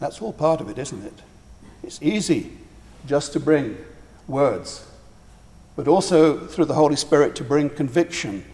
That's 0.00 0.20
all 0.20 0.32
part 0.32 0.60
of 0.60 0.68
it, 0.68 0.78
isn't 0.78 1.04
it? 1.04 1.22
It's 1.82 2.02
easy 2.02 2.52
just 3.06 3.32
to 3.32 3.40
bring 3.40 3.76
words, 4.28 4.86
but 5.76 5.88
also 5.88 6.38
through 6.46 6.66
the 6.66 6.74
Holy 6.74 6.96
Spirit 6.96 7.34
to 7.36 7.44
bring 7.44 7.70
conviction, 7.70 8.44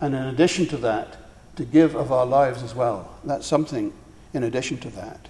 and 0.00 0.14
in 0.14 0.22
addition 0.22 0.66
to 0.66 0.76
that, 0.78 1.16
to 1.56 1.64
give 1.64 1.96
of 1.96 2.12
our 2.12 2.26
lives 2.26 2.62
as 2.62 2.74
well. 2.74 3.16
That's 3.24 3.46
something 3.46 3.92
in 4.32 4.44
addition 4.44 4.78
to 4.78 4.90
that. 4.90 5.28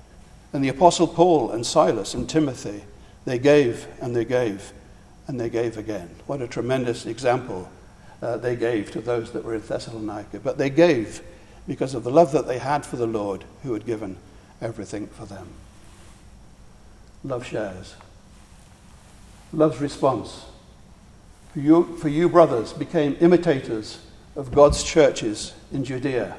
And 0.53 0.65
the 0.65 0.69
Apostle 0.69 1.07
Paul 1.07 1.51
and 1.51 1.65
Silas 1.65 2.15
and 2.15 2.29
Timothy, 2.29 2.85
they 3.25 3.39
gave 3.39 3.87
and 4.01 4.15
they 4.17 4.25
gave 4.25 4.73
and 5.27 5.39
they 5.39 5.51
gave 5.51 5.77
again. 5.77 6.09
What 6.27 6.41
a 6.41 6.49
tremendous 6.49 7.05
example 7.05 7.71
uh, 8.23 8.39
they 8.39 8.57
gave 8.57 8.91
to 8.93 9.01
those 9.01 9.33
that 9.33 9.45
were 9.45 9.55
in 9.55 9.61
Thessalonica. 9.61 10.41
But 10.41 10.59
they 10.59 10.71
gave 10.71 11.23
because 11.67 11.95
of 11.95 12.03
the 12.03 12.11
love 12.11 12.33
that 12.33 12.47
they 12.47 12.59
had 12.59 12.85
for 12.87 12.97
the 12.97 13.07
Lord 13.07 13.45
who 13.63 13.75
had 13.75 13.85
given 13.85 14.17
everything 14.61 15.07
for 15.07 15.27
them. 15.27 15.49
Love 17.23 17.45
shares. 17.45 17.95
Love's 19.53 19.81
response. 19.81 20.47
For 21.53 21.61
you, 21.61 21.97
for 21.99 22.09
you 22.09 22.29
brothers 22.29 22.73
became 22.73 23.17
imitators 23.21 23.99
of 24.37 24.53
God's 24.53 24.83
churches 24.83 25.55
in 25.73 25.85
Judea. 25.85 26.37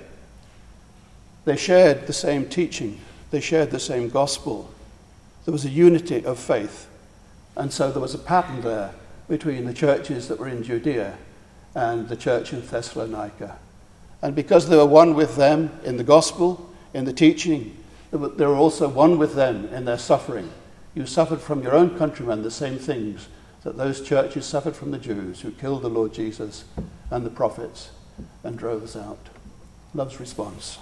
They 1.46 1.58
shared 1.58 2.08
the 2.08 2.13
same 2.13 2.48
teaching, 2.48 3.00
they 3.32 3.40
shared 3.40 3.72
the 3.72 3.80
same 3.80 4.10
gospel. 4.10 4.74
There 5.46 5.52
was 5.52 5.66
a 5.66 5.70
unity 5.70 6.26
of 6.26 6.40
faith. 6.40 6.88
And 7.56 7.72
so 7.72 7.92
there 7.92 8.02
was 8.02 8.14
a 8.14 8.20
pattern 8.20 8.62
there 8.62 8.94
between 9.28 9.66
the 9.66 9.74
churches 9.74 10.28
that 10.28 10.40
were 10.40 10.48
in 10.48 10.64
Judea 10.64 11.18
and 11.76 12.10
the 12.10 12.16
church 12.16 12.54
in 12.54 12.62
Thessalonica. 12.62 13.58
And 14.22 14.36
because 14.36 14.68
they 14.68 14.76
were 14.76 14.86
one 14.86 15.13
with 15.13 15.36
them 15.36 15.72
in 15.84 15.98
the 15.98 16.04
gospel, 16.04 16.74
in 16.94 17.06
the 17.06 17.13
teaching, 17.13 17.78
they 18.12 18.18
were 18.18 18.56
also 18.56 18.88
one 18.88 19.18
with 19.18 19.36
them 19.36 19.65
in 19.70 19.86
their 19.86 19.98
suffering. 19.98 20.50
You 20.96 21.06
suffered 21.06 21.42
from 21.42 21.62
your 21.62 21.76
own 21.76 21.98
countrymen 21.98 22.42
the 22.42 22.52
same 22.52 22.78
things 22.78 23.28
that 23.63 23.78
those 23.78 24.02
churches 24.02 24.46
suffered 24.46 24.76
from 24.76 24.92
the 24.92 24.98
Jews 24.98 25.42
who 25.42 25.52
killed 25.52 25.84
the 25.84 25.89
Lord 25.89 26.13
Jesus 26.13 26.63
and 27.12 27.26
the 27.26 27.30
prophets 27.30 27.92
and 28.44 28.58
drove 28.58 28.84
us 28.84 28.96
out. 28.96 29.30
Love's 29.94 30.20
response. 30.20 30.80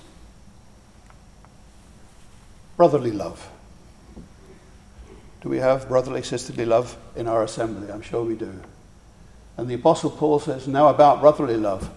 Brotherly 2.77 3.11
love. 3.11 3.49
Do 5.41 5.49
we 5.49 5.57
have 5.57 5.87
brotherly, 5.87 6.23
sisterly 6.23 6.65
love 6.65 6.97
in 7.15 7.27
our 7.27 7.43
assembly? 7.43 7.91
I'm 7.91 8.01
sure 8.01 8.23
we 8.23 8.35
do. 8.35 8.61
And 9.57 9.67
the 9.67 9.73
Apostle 9.73 10.11
Paul 10.11 10.39
says, 10.39 10.67
now 10.67 10.87
about 10.87 11.19
brotherly 11.19 11.57
love, 11.57 11.89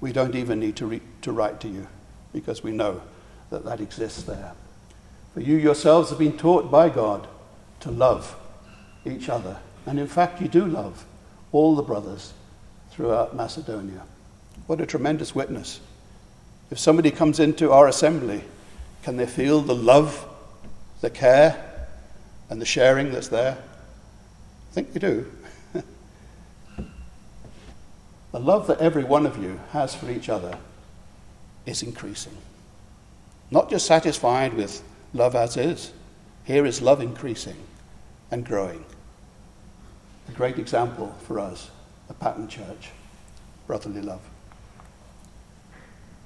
we 0.00 0.12
don't 0.12 0.34
even 0.34 0.60
need 0.60 0.76
to, 0.76 0.86
re- 0.86 1.00
to 1.22 1.32
write 1.32 1.60
to 1.60 1.68
you 1.68 1.86
because 2.32 2.62
we 2.62 2.72
know 2.72 3.00
that 3.50 3.64
that 3.64 3.80
exists 3.80 4.24
there. 4.24 4.52
For 5.32 5.40
you 5.40 5.56
yourselves 5.56 6.10
have 6.10 6.18
been 6.18 6.36
taught 6.36 6.70
by 6.70 6.88
God 6.88 7.26
to 7.80 7.90
love 7.90 8.36
each 9.04 9.28
other. 9.28 9.58
And 9.86 9.98
in 10.00 10.08
fact, 10.08 10.40
you 10.40 10.48
do 10.48 10.66
love 10.66 11.04
all 11.52 11.76
the 11.76 11.82
brothers 11.82 12.32
throughout 12.90 13.36
Macedonia. 13.36 14.02
What 14.66 14.80
a 14.80 14.86
tremendous 14.86 15.34
witness. 15.34 15.80
If 16.70 16.78
somebody 16.78 17.10
comes 17.10 17.38
into 17.38 17.70
our 17.70 17.86
assembly, 17.86 18.42
can 19.04 19.18
they 19.18 19.26
feel 19.26 19.60
the 19.60 19.74
love, 19.74 20.26
the 21.02 21.10
care, 21.10 21.62
and 22.48 22.58
the 22.58 22.64
sharing 22.64 23.12
that's 23.12 23.28
there? 23.28 23.58
I 24.70 24.72
think 24.74 24.94
they 24.94 24.98
do. 24.98 25.30
the 28.32 28.40
love 28.40 28.66
that 28.66 28.78
every 28.78 29.04
one 29.04 29.26
of 29.26 29.36
you 29.36 29.60
has 29.72 29.94
for 29.94 30.10
each 30.10 30.30
other 30.30 30.58
is 31.66 31.82
increasing. 31.82 32.34
Not 33.50 33.68
just 33.68 33.84
satisfied 33.84 34.54
with 34.54 34.82
love 35.12 35.34
as 35.34 35.58
is, 35.58 35.92
here 36.44 36.64
is 36.64 36.80
love 36.80 37.02
increasing 37.02 37.56
and 38.30 38.42
growing. 38.42 38.86
A 40.30 40.32
great 40.32 40.58
example 40.58 41.14
for 41.24 41.38
us, 41.38 41.70
a 42.08 42.14
pattern 42.14 42.48
church, 42.48 42.88
brotherly 43.66 44.00
love. 44.00 44.22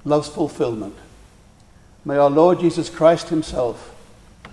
Love's 0.05 0.29
fulfillment. 0.29 0.95
May 2.05 2.17
our 2.17 2.29
Lord 2.29 2.59
Jesus 2.59 2.89
Christ 2.89 3.29
Himself 3.29 3.93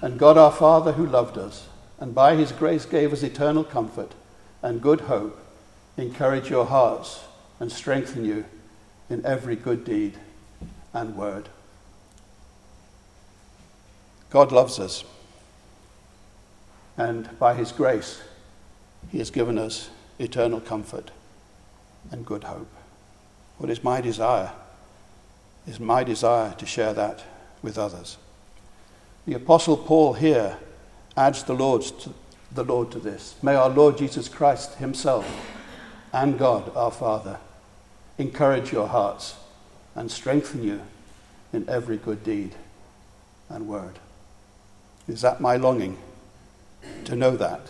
and 0.02 0.18
God 0.18 0.36
our 0.36 0.52
Father, 0.52 0.92
who 0.92 1.06
loved 1.06 1.38
us 1.38 1.68
and 1.98 2.14
by 2.14 2.34
His 2.36 2.52
grace 2.52 2.84
gave 2.84 3.12
us 3.12 3.22
eternal 3.22 3.64
comfort 3.64 4.12
and 4.62 4.82
good 4.82 5.02
hope, 5.02 5.38
encourage 5.96 6.50
your 6.50 6.66
hearts 6.66 7.20
and 7.60 7.70
strengthen 7.70 8.24
you 8.24 8.44
in 9.08 9.24
every 9.24 9.56
good 9.56 9.84
deed 9.84 10.14
and 10.92 11.16
word. 11.16 11.48
God 14.30 14.52
loves 14.52 14.78
us. 14.78 15.04
And 16.98 17.38
by 17.38 17.54
His 17.54 17.72
grace, 17.72 18.22
He 19.10 19.18
has 19.18 19.30
given 19.30 19.58
us 19.58 19.90
eternal 20.18 20.60
comfort 20.60 21.10
and 22.10 22.26
good 22.26 22.44
hope. 22.44 22.72
What 23.58 23.70
is 23.70 23.84
my 23.84 24.00
desire? 24.00 24.52
Is 25.66 25.80
my 25.80 26.04
desire 26.04 26.54
to 26.58 26.66
share 26.66 26.92
that 26.94 27.24
with 27.66 27.76
others. 27.76 28.16
The 29.26 29.34
Apostle 29.34 29.76
Paul 29.76 30.12
here 30.14 30.56
adds 31.16 31.42
the 31.42 31.52
Lord 31.52 31.82
to, 31.82 32.14
the 32.52 32.62
Lord 32.62 32.92
to 32.92 33.00
this. 33.00 33.34
May 33.42 33.56
our 33.56 33.68
Lord 33.68 33.98
Jesus 33.98 34.28
Christ 34.28 34.76
Himself 34.76 35.26
and 36.12 36.38
God 36.38 36.70
our 36.76 36.92
Father 36.92 37.40
encourage 38.18 38.70
your 38.70 38.86
hearts 38.86 39.34
and 39.96 40.08
strengthen 40.08 40.62
you 40.62 40.80
in 41.52 41.68
every 41.68 41.96
good 41.96 42.22
deed 42.22 42.54
and 43.48 43.66
word. 43.66 43.98
Is 45.08 45.22
that 45.22 45.40
my 45.40 45.56
longing? 45.56 45.98
to 47.04 47.16
know 47.16 47.36
that 47.36 47.60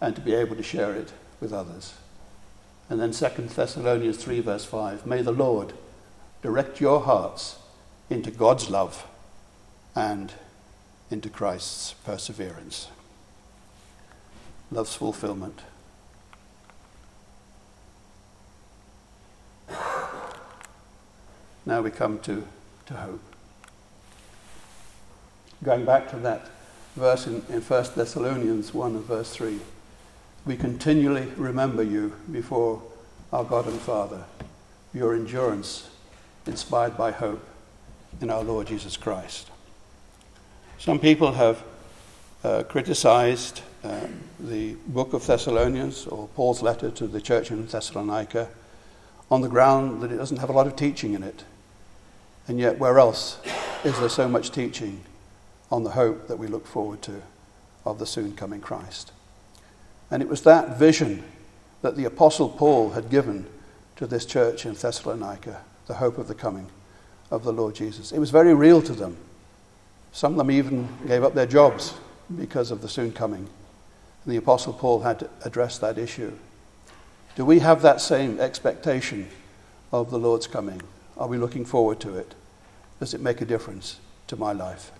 and 0.00 0.14
to 0.14 0.20
be 0.20 0.32
able 0.32 0.54
to 0.54 0.62
share 0.62 0.94
it 0.94 1.12
with 1.40 1.52
others. 1.52 1.94
And 2.88 3.00
then 3.00 3.10
2 3.10 3.42
Thessalonians 3.42 4.22
3, 4.22 4.38
verse 4.40 4.64
5 4.64 5.06
May 5.06 5.22
the 5.22 5.32
Lord 5.32 5.72
direct 6.40 6.80
your 6.80 7.00
hearts 7.00 7.58
into 8.08 8.30
God's 8.30 8.70
love 8.70 9.04
and 9.94 10.32
into 11.10 11.28
Christ's 11.28 11.92
perseverance. 12.04 12.88
Love's 14.70 14.94
fulfillment. 14.96 15.60
Now 21.66 21.80
we 21.80 21.90
come 21.90 22.18
to, 22.20 22.46
to 22.86 22.94
hope. 22.94 23.22
Going 25.62 25.84
back 25.84 26.10
to 26.10 26.16
that 26.16 26.50
verse 26.94 27.26
in, 27.26 27.42
in 27.48 27.60
1 27.60 27.84
Thessalonians 27.96 28.74
1 28.74 28.94
and 28.96 29.04
verse 29.04 29.34
3. 29.34 29.58
We 30.44 30.56
continually 30.56 31.28
remember 31.36 31.82
you 31.82 32.14
before 32.30 32.82
our 33.32 33.44
God 33.44 33.66
and 33.66 33.80
Father, 33.80 34.24
your 34.92 35.14
endurance 35.14 35.88
inspired 36.46 36.96
by 36.96 37.10
hope 37.12 37.44
in 38.20 38.30
our 38.30 38.44
Lord 38.44 38.66
Jesus 38.66 38.96
Christ. 38.96 39.50
Some 40.84 40.98
people 40.98 41.32
have 41.32 41.64
uh, 42.44 42.62
criticized 42.64 43.62
uh, 43.82 44.00
the 44.38 44.74
book 44.88 45.14
of 45.14 45.26
Thessalonians 45.26 46.06
or 46.06 46.28
Paul's 46.36 46.60
letter 46.60 46.90
to 46.90 47.06
the 47.06 47.22
church 47.22 47.50
in 47.50 47.66
Thessalonica 47.66 48.50
on 49.30 49.40
the 49.40 49.48
ground 49.48 50.02
that 50.02 50.12
it 50.12 50.18
doesn't 50.18 50.36
have 50.36 50.50
a 50.50 50.52
lot 50.52 50.66
of 50.66 50.76
teaching 50.76 51.14
in 51.14 51.22
it. 51.22 51.44
And 52.48 52.58
yet, 52.58 52.78
where 52.78 52.98
else 52.98 53.38
is 53.82 53.98
there 53.98 54.10
so 54.10 54.28
much 54.28 54.50
teaching 54.50 55.02
on 55.72 55.84
the 55.84 55.92
hope 55.92 56.28
that 56.28 56.36
we 56.36 56.48
look 56.48 56.66
forward 56.66 57.00
to 57.04 57.22
of 57.86 57.98
the 57.98 58.04
soon 58.04 58.36
coming 58.36 58.60
Christ? 58.60 59.10
And 60.10 60.22
it 60.22 60.28
was 60.28 60.42
that 60.42 60.78
vision 60.78 61.24
that 61.80 61.96
the 61.96 62.04
Apostle 62.04 62.50
Paul 62.50 62.90
had 62.90 63.08
given 63.08 63.46
to 63.96 64.06
this 64.06 64.26
church 64.26 64.66
in 64.66 64.74
Thessalonica, 64.74 65.62
the 65.86 65.94
hope 65.94 66.18
of 66.18 66.28
the 66.28 66.34
coming 66.34 66.66
of 67.30 67.42
the 67.42 67.54
Lord 67.54 67.74
Jesus. 67.74 68.12
It 68.12 68.18
was 68.18 68.28
very 68.28 68.52
real 68.52 68.82
to 68.82 68.92
them. 68.92 69.16
Some 70.14 70.34
of 70.34 70.38
them 70.38 70.52
even 70.52 70.88
gave 71.08 71.24
up 71.24 71.34
their 71.34 71.44
jobs 71.44 71.92
because 72.38 72.70
of 72.70 72.80
the 72.80 72.88
soon 72.88 73.10
coming. 73.10 73.48
And 74.24 74.32
the 74.32 74.36
Apostle 74.36 74.72
Paul 74.72 75.00
had 75.00 75.18
to 75.18 75.30
address 75.44 75.78
that 75.78 75.98
issue. 75.98 76.32
Do 77.34 77.44
we 77.44 77.58
have 77.58 77.82
that 77.82 78.00
same 78.00 78.38
expectation 78.38 79.28
of 79.92 80.12
the 80.12 80.18
Lord's 80.18 80.46
coming? 80.46 80.80
Are 81.18 81.26
we 81.26 81.36
looking 81.36 81.64
forward 81.64 81.98
to 82.00 82.16
it? 82.16 82.32
Does 83.00 83.12
it 83.12 83.20
make 83.20 83.40
a 83.40 83.44
difference 83.44 83.98
to 84.28 84.36
my 84.36 84.52
life? 84.52 84.92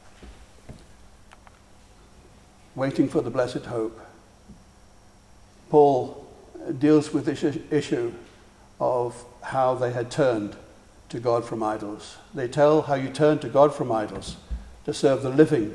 Waiting 2.75 3.09
for 3.09 3.21
the 3.21 3.31
blessed 3.31 3.67
hope. 3.67 4.01
Paul 5.71 6.27
deals 6.81 7.13
with 7.15 7.25
this 7.25 7.45
issue 7.71 8.13
of 8.81 9.25
how 9.43 9.77
they 9.77 9.93
had 9.93 10.11
turned 10.11 10.57
to 11.11 11.21
God 11.21 11.45
from 11.45 11.63
idols. 11.63 12.17
They 12.35 12.49
tell 12.49 12.83
how 12.83 12.95
you 12.95 13.11
turn 13.11 13.39
to 13.39 13.49
God 13.49 13.73
from 13.73 13.93
idols 13.93 14.39
to 14.85 14.95
serve 14.95 15.23
the 15.23 15.31
living 15.31 15.75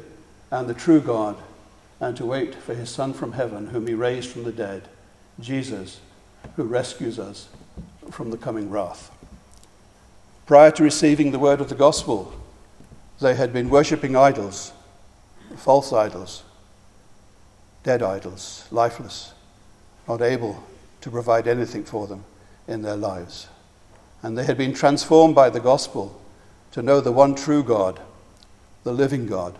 and 0.51 0.67
the 0.67 0.73
true 0.73 0.99
God 0.99 1.37
and 1.99 2.15
to 2.17 2.25
wait 2.25 2.55
for 2.55 2.73
his 2.73 2.89
Son 2.89 3.13
from 3.13 3.33
heaven, 3.33 3.67
whom 3.67 3.87
he 3.87 3.93
raised 3.93 4.29
from 4.29 4.43
the 4.43 4.51
dead, 4.51 4.87
Jesus, 5.39 5.99
who 6.55 6.63
rescues 6.63 7.19
us 7.19 7.49
from 8.11 8.31
the 8.31 8.37
coming 8.37 8.69
wrath. 8.69 9.11
Prior 10.45 10.71
to 10.71 10.83
receiving 10.83 11.31
the 11.31 11.39
word 11.39 11.61
of 11.61 11.69
the 11.69 11.75
gospel, 11.75 12.33
they 13.19 13.35
had 13.35 13.51
been 13.51 13.69
worshipping 13.69 14.15
idols, 14.15 14.71
false 15.57 15.91
idols, 15.91 16.43
dead 17.83 18.01
idols, 18.01 18.65
lifeless, 18.71 19.33
not 20.07 20.21
able 20.21 20.63
to 21.01 21.11
provide 21.11 21.47
anything 21.47 21.83
for 21.83 22.07
them 22.07 22.23
in 22.67 22.81
their 22.81 22.95
lives. 22.95 23.47
And 24.21 24.37
they 24.37 24.45
had 24.45 24.57
been 24.57 24.73
transformed 24.73 25.35
by 25.35 25.49
the 25.49 25.59
gospel 25.59 26.19
to 26.71 26.81
know 26.81 27.01
the 27.01 27.11
one 27.11 27.35
true 27.35 27.63
God, 27.63 27.99
the 28.89 28.95
living 28.95 29.27
God, 29.27 29.55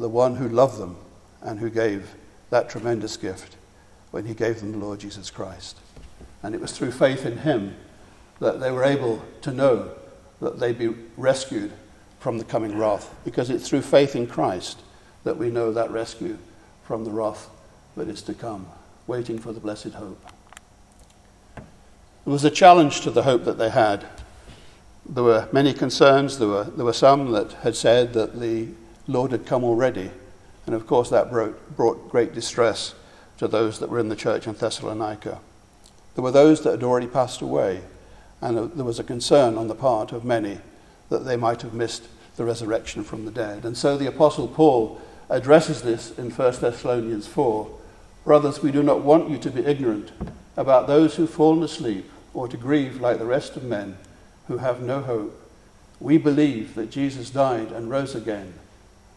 the 0.00 0.08
one 0.08 0.36
who 0.36 0.48
loved 0.48 0.78
them 0.78 0.96
and 1.42 1.60
who 1.60 1.68
gave 1.68 2.14
that 2.48 2.70
tremendous 2.70 3.18
gift 3.18 3.56
when 4.10 4.24
he 4.24 4.32
gave 4.32 4.60
them 4.60 4.72
the 4.72 4.78
Lord 4.78 5.00
Jesus 5.00 5.30
Christ. 5.30 5.76
And 6.42 6.54
it 6.54 6.60
was 6.62 6.72
through 6.72 6.92
faith 6.92 7.26
in 7.26 7.36
him 7.36 7.76
that 8.40 8.58
they 8.58 8.70
were 8.70 8.84
able 8.84 9.22
to 9.42 9.52
know 9.52 9.90
that 10.40 10.58
they'd 10.58 10.78
be 10.78 10.94
rescued 11.18 11.72
from 12.20 12.38
the 12.38 12.44
coming 12.44 12.78
wrath, 12.78 13.14
because 13.22 13.50
it's 13.50 13.68
through 13.68 13.82
faith 13.82 14.16
in 14.16 14.26
Christ 14.26 14.80
that 15.24 15.36
we 15.36 15.50
know 15.50 15.70
that 15.70 15.90
rescue 15.90 16.38
from 16.84 17.04
the 17.04 17.10
wrath 17.10 17.50
that 17.98 18.08
is 18.08 18.22
to 18.22 18.32
come, 18.32 18.66
waiting 19.06 19.38
for 19.38 19.52
the 19.52 19.60
blessed 19.60 19.92
hope. 19.92 20.24
It 21.54 22.30
was 22.30 22.46
a 22.46 22.50
challenge 22.50 23.02
to 23.02 23.10
the 23.10 23.24
hope 23.24 23.44
that 23.44 23.58
they 23.58 23.68
had. 23.68 24.06
There 25.08 25.24
were 25.24 25.48
many 25.52 25.72
concerns. 25.72 26.38
There 26.38 26.48
were, 26.48 26.64
there 26.64 26.84
were 26.84 26.92
some 26.92 27.30
that 27.32 27.52
had 27.52 27.74
said 27.74 28.12
that 28.12 28.38
the 28.38 28.68
Lord 29.06 29.32
had 29.32 29.46
come 29.46 29.64
already. 29.64 30.10
And 30.66 30.74
of 30.74 30.86
course, 30.86 31.08
that 31.10 31.30
brought, 31.30 31.76
brought 31.76 32.10
great 32.10 32.34
distress 32.34 32.94
to 33.38 33.48
those 33.48 33.78
that 33.78 33.88
were 33.88 33.98
in 33.98 34.10
the 34.10 34.16
church 34.16 34.46
in 34.46 34.52
Thessalonica. 34.52 35.40
There 36.14 36.22
were 36.24 36.30
those 36.30 36.62
that 36.62 36.72
had 36.72 36.82
already 36.82 37.06
passed 37.06 37.40
away, 37.40 37.80
and 38.42 38.72
there 38.72 38.84
was 38.84 38.98
a 38.98 39.04
concern 39.04 39.56
on 39.56 39.68
the 39.68 39.74
part 39.74 40.12
of 40.12 40.24
many 40.24 40.58
that 41.08 41.24
they 41.24 41.36
might 41.36 41.62
have 41.62 41.72
missed 41.72 42.04
the 42.36 42.44
resurrection 42.44 43.02
from 43.02 43.24
the 43.24 43.30
dead. 43.30 43.64
And 43.64 43.76
so 43.76 43.96
the 43.96 44.08
Apostle 44.08 44.48
Paul 44.48 45.00
addresses 45.30 45.82
this 45.82 46.16
in 46.18 46.30
1 46.30 46.60
Thessalonians 46.60 47.26
4 47.26 47.70
Brothers, 48.24 48.62
we 48.62 48.72
do 48.72 48.82
not 48.82 49.00
want 49.00 49.30
you 49.30 49.38
to 49.38 49.50
be 49.50 49.64
ignorant 49.64 50.12
about 50.54 50.86
those 50.86 51.16
who've 51.16 51.30
fallen 51.30 51.62
asleep 51.62 52.10
or 52.34 52.46
to 52.46 52.58
grieve 52.58 53.00
like 53.00 53.18
the 53.18 53.24
rest 53.24 53.56
of 53.56 53.62
men 53.64 53.96
who 54.48 54.58
have 54.58 54.82
no 54.82 55.00
hope. 55.00 55.40
We 56.00 56.18
believe 56.18 56.74
that 56.74 56.90
Jesus 56.90 57.30
died 57.30 57.70
and 57.70 57.90
rose 57.90 58.14
again 58.14 58.54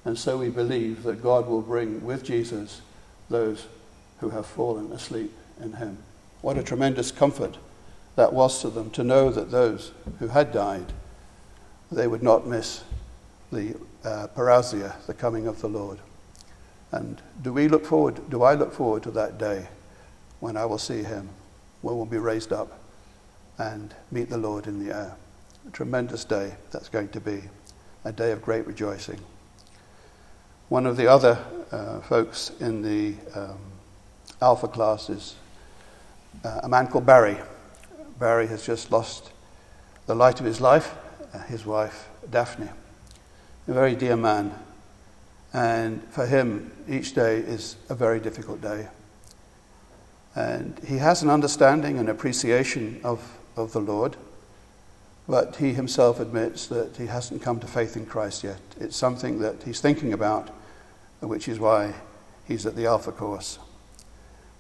and 0.04 0.18
so 0.18 0.38
we 0.38 0.50
believe 0.50 1.04
that 1.04 1.22
God 1.22 1.48
will 1.48 1.62
bring 1.62 2.04
with 2.04 2.24
Jesus 2.24 2.82
those 3.30 3.68
who 4.20 4.30
have 4.32 4.46
fallen 4.46 4.92
asleep 4.92 5.34
in 5.62 5.74
him. 5.74 6.00
What 6.42 6.58
a 6.58 6.64
tremendous 6.64 7.12
comfort 7.12 7.58
that 8.16 8.34
was 8.34 8.62
to 8.62 8.70
them 8.70 8.90
to 8.92 9.04
know 9.04 9.30
that 9.30 9.52
those 9.52 9.92
who 10.20 10.28
had 10.28 10.52
died, 10.52 10.92
they 11.92 12.08
would 12.08 12.24
not 12.24 12.48
miss 12.48 12.84
the 13.52 13.76
uh, 14.04 14.28
parousia, 14.36 14.96
the 15.06 15.14
coming 15.14 15.46
of 15.46 15.62
the 15.62 15.70
Lord. 15.70 16.00
And 16.92 17.22
do 17.42 17.54
we 17.54 17.68
look 17.68 17.86
forward, 17.86 18.30
do 18.30 18.44
I 18.44 18.56
look 18.56 18.74
forward 18.74 19.04
to 19.04 19.12
that 19.12 19.38
day 19.38 19.68
when 20.40 20.58
I 20.58 20.66
will 20.66 20.80
see 20.80 21.04
him, 21.04 21.30
when 21.82 21.96
we'll 21.96 22.06
be 22.06 22.18
raised 22.18 22.52
up 22.52 22.80
and 23.58 23.94
meet 24.12 24.30
the 24.30 24.38
Lord 24.38 24.66
in 24.66 24.84
the 24.84 24.96
air? 24.96 25.16
A 25.68 25.72
tremendous 25.72 26.26
day 26.26 26.56
that's 26.72 26.90
going 26.90 27.10
to 27.10 27.20
be, 27.20 27.44
a 28.04 28.12
day 28.12 28.32
of 28.32 28.42
great 28.42 28.66
rejoicing. 28.66 29.20
One 30.70 30.88
of 30.88 30.98
the 30.98 31.08
other 31.08 31.38
uh, 31.72 32.00
folks 32.02 32.52
in 32.60 32.82
the 32.82 33.14
um, 33.40 33.60
Alpha 34.42 34.68
class 34.68 35.10
is 35.10 35.36
uh, 36.44 36.62
a 36.64 36.70
man 36.70 36.88
called 36.88 37.06
Barry. 37.06 37.38
Barry 38.20 38.48
has 38.48 38.66
just 38.66 38.92
lost 38.92 39.32
the 40.08 40.16
light 40.16 40.40
of 40.40 40.46
his 40.46 40.60
life, 40.60 40.96
uh, 41.34 41.40
his 41.44 41.66
wife, 41.66 42.10
Daphne. 42.30 42.70
A 43.68 43.74
very 43.74 43.96
dear 43.96 44.18
man. 44.18 44.56
And 45.54 46.04
for 46.06 46.26
him, 46.26 46.72
each 46.90 47.14
day 47.14 47.38
is 47.38 47.76
a 47.90 47.96
very 47.96 48.20
difficult 48.20 48.62
day. 48.62 48.88
And 50.34 50.80
he 50.88 50.98
has 50.98 51.22
an 51.22 51.30
understanding 51.30 52.00
and 52.00 52.10
appreciation 52.10 53.00
of, 53.04 53.38
of 53.56 53.74
the 53.74 53.82
Lord, 53.82 54.16
but 55.32 55.56
he 55.56 55.72
himself 55.72 56.20
admits 56.20 56.68
that 56.68 56.98
he 56.98 57.06
hasn't 57.06 57.42
come 57.42 57.58
to 57.58 57.66
faith 57.66 57.96
in 57.96 58.06
Christ 58.06 58.44
yet. 58.44 58.60
It's 58.82 58.98
something 58.98 59.40
that 59.40 59.64
he's 59.64 59.80
thinking 59.80 60.12
about 60.12 60.50
which 61.22 61.48
is 61.48 61.58
why 61.58 61.94
he's 62.46 62.66
at 62.66 62.76
the 62.76 62.86
Alpha 62.86 63.14
course. 63.14 63.58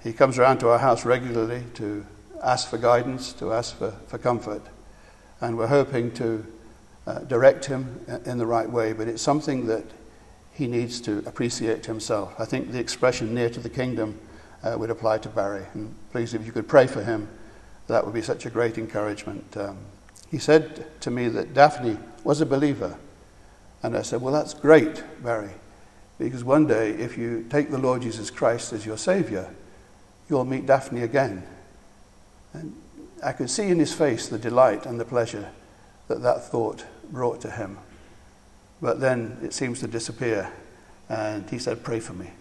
He 0.01 0.13
comes 0.13 0.39
around 0.39 0.59
to 0.59 0.69
our 0.69 0.79
house 0.79 1.03
regularly 1.03 1.65
to 1.73 2.05
ask 2.41 2.69
for 2.69 2.77
guidance, 2.77 3.33
to 3.33 3.51
ask 3.51 3.77
for, 3.77 3.91
for 4.07 4.17
comfort, 4.17 4.61
and 5.41 5.57
we're 5.57 5.67
hoping 5.67 6.09
to 6.13 6.45
uh, 7.05 7.19
direct 7.19 7.65
him 7.65 8.05
in 8.25 8.37
the 8.37 8.45
right 8.45 8.69
way, 8.69 8.93
but 8.93 9.09
it's 9.09 9.21
something 9.21 9.67
that 9.67 9.83
he 10.53 10.67
needs 10.67 11.01
to 11.01 11.17
appreciate 11.25 11.85
himself. 11.85 12.33
I 12.39 12.45
think 12.45 12.71
the 12.71 12.79
expression 12.79 13.35
near 13.35 13.49
to 13.49 13.59
the 13.59 13.69
kingdom 13.69 14.17
uh, 14.63 14.77
would 14.77 14.89
apply 14.89 15.17
to 15.17 15.27
Barry, 15.27 15.65
and 15.73 15.93
please, 16.13 16.33
if 16.33 16.45
you 16.45 16.53
could 16.53 16.69
pray 16.69 16.87
for 16.87 17.03
him, 17.03 17.27
that 17.87 18.05
would 18.05 18.13
be 18.13 18.21
such 18.21 18.45
a 18.45 18.49
great 18.49 18.77
encouragement. 18.77 19.57
Um, 19.57 19.77
he 20.31 20.37
said 20.37 20.99
to 21.01 21.11
me 21.11 21.27
that 21.27 21.53
Daphne 21.53 21.97
was 22.23 22.39
a 22.39 22.45
believer, 22.45 22.97
and 23.83 23.97
I 23.97 24.01
said, 24.01 24.21
Well, 24.21 24.33
that's 24.33 24.53
great, 24.53 25.03
Barry. 25.21 25.51
Because 26.17 26.43
one 26.43 26.67
day, 26.67 26.91
if 26.91 27.17
you 27.17 27.45
take 27.49 27.69
the 27.69 27.77
Lord 27.77 28.03
Jesus 28.03 28.29
Christ 28.29 28.73
as 28.73 28.85
your 28.85 28.97
Savior, 28.97 29.53
you'll 30.29 30.45
meet 30.45 30.65
Daphne 30.65 31.01
again. 31.01 31.43
And 32.53 32.75
I 33.23 33.33
could 33.33 33.49
see 33.49 33.67
in 33.67 33.79
his 33.79 33.93
face 33.93 34.27
the 34.27 34.37
delight 34.37 34.85
and 34.85 34.99
the 34.99 35.05
pleasure 35.05 35.49
that 36.07 36.21
that 36.21 36.43
thought 36.43 36.85
brought 37.11 37.41
to 37.41 37.51
him. 37.51 37.77
But 38.81 38.99
then 38.99 39.37
it 39.43 39.53
seems 39.53 39.79
to 39.79 39.87
disappear. 39.87 40.51
And 41.09 41.49
he 41.49 41.59
said, 41.59 41.83
Pray 41.83 41.99
for 41.99 42.13
me. 42.13 42.31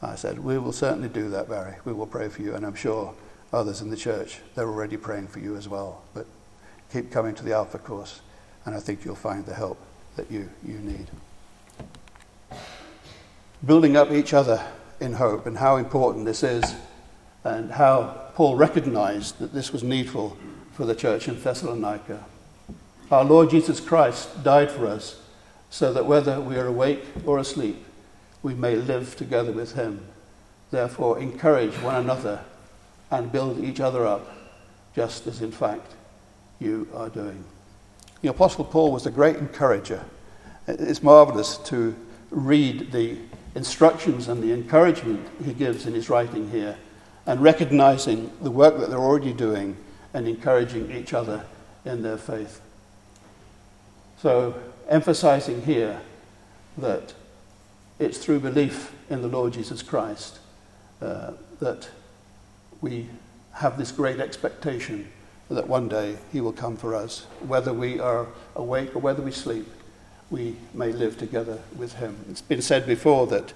I 0.00 0.14
said, 0.14 0.38
We 0.38 0.58
will 0.58 0.72
certainly 0.72 1.08
do 1.08 1.28
that, 1.30 1.48
Barry. 1.48 1.74
We 1.84 1.92
will 1.92 2.06
pray 2.06 2.28
for 2.28 2.40
you. 2.40 2.54
And 2.54 2.64
I'm 2.64 2.74
sure 2.74 3.14
others 3.52 3.80
in 3.80 3.90
the 3.90 3.96
church, 3.96 4.38
they're 4.54 4.68
already 4.68 4.96
praying 4.96 5.28
for 5.28 5.40
you 5.40 5.56
as 5.56 5.68
well. 5.68 6.02
But 6.14 6.26
keep 6.92 7.10
coming 7.10 7.34
to 7.34 7.44
the 7.44 7.52
Alpha 7.52 7.78
course, 7.78 8.20
and 8.64 8.74
I 8.74 8.80
think 8.80 9.04
you'll 9.04 9.14
find 9.14 9.44
the 9.46 9.54
help 9.54 9.78
that 10.16 10.30
you, 10.30 10.48
you 10.64 10.78
need 10.78 11.08
building 13.64 13.96
up 13.96 14.12
each 14.12 14.32
other 14.32 14.64
in 15.00 15.14
hope 15.14 15.46
and 15.46 15.58
how 15.58 15.76
important 15.76 16.24
this 16.24 16.42
is 16.42 16.74
and 17.44 17.70
how 17.72 18.30
Paul 18.34 18.56
recognized 18.56 19.38
that 19.38 19.52
this 19.52 19.72
was 19.72 19.82
needful 19.82 20.36
for 20.72 20.84
the 20.84 20.94
church 20.94 21.28
in 21.28 21.40
Thessalonica. 21.40 22.24
Our 23.10 23.24
Lord 23.24 23.50
Jesus 23.50 23.80
Christ 23.80 24.44
died 24.44 24.70
for 24.70 24.86
us 24.86 25.20
so 25.70 25.92
that 25.92 26.06
whether 26.06 26.40
we 26.40 26.56
are 26.56 26.66
awake 26.66 27.04
or 27.26 27.38
asleep, 27.38 27.84
we 28.42 28.54
may 28.54 28.76
live 28.76 29.16
together 29.16 29.50
with 29.50 29.74
him. 29.74 30.06
Therefore, 30.70 31.18
encourage 31.18 31.74
one 31.76 31.96
another 31.96 32.44
and 33.10 33.32
build 33.32 33.58
each 33.58 33.80
other 33.80 34.06
up, 34.06 34.30
just 34.94 35.26
as 35.26 35.42
in 35.42 35.50
fact 35.50 35.94
you 36.60 36.88
are 36.94 37.08
doing. 37.08 37.44
The 38.22 38.28
Apostle 38.28 38.64
Paul 38.64 38.92
was 38.92 39.06
a 39.06 39.10
great 39.10 39.36
encourager. 39.36 40.04
It's 40.66 41.02
marvelous 41.02 41.56
to 41.58 41.94
read 42.30 42.92
the 42.92 43.18
instructions 43.54 44.28
and 44.28 44.42
the 44.42 44.52
encouragement 44.52 45.28
he 45.44 45.52
gives 45.52 45.86
in 45.86 45.94
his 45.94 46.10
writing 46.10 46.50
here, 46.50 46.76
and 47.26 47.40
recognizing 47.40 48.32
the 48.42 48.50
work 48.50 48.78
that 48.78 48.90
they're 48.90 48.98
already 48.98 49.32
doing 49.32 49.76
and 50.14 50.26
encouraging 50.26 50.90
each 50.90 51.12
other 51.12 51.44
in 51.84 52.02
their 52.02 52.16
faith. 52.16 52.60
So, 54.20 54.54
emphasizing 54.88 55.62
here 55.62 56.00
that 56.78 57.14
it's 57.98 58.18
through 58.18 58.40
belief 58.40 58.92
in 59.10 59.22
the 59.22 59.28
Lord 59.28 59.52
Jesus 59.52 59.82
Christ 59.82 60.38
uh, 61.00 61.32
that 61.60 61.88
we 62.80 63.08
have 63.52 63.76
this 63.76 63.92
great 63.92 64.20
expectation 64.20 65.08
that 65.50 65.68
one 65.68 65.88
day 65.88 66.16
he 66.32 66.40
will 66.40 66.52
come 66.52 66.76
for 66.76 66.94
us. 66.94 67.26
Whether 67.46 67.72
we 67.72 67.98
are 68.00 68.26
awake 68.54 68.94
or 68.94 68.98
whether 68.98 69.22
we 69.22 69.32
sleep, 69.32 69.66
we 70.30 70.56
may 70.74 70.92
live 70.92 71.16
together 71.18 71.58
with 71.76 71.94
him. 71.94 72.16
It's 72.28 72.42
been 72.42 72.60
said 72.62 72.86
before 72.86 73.26
that 73.28 73.54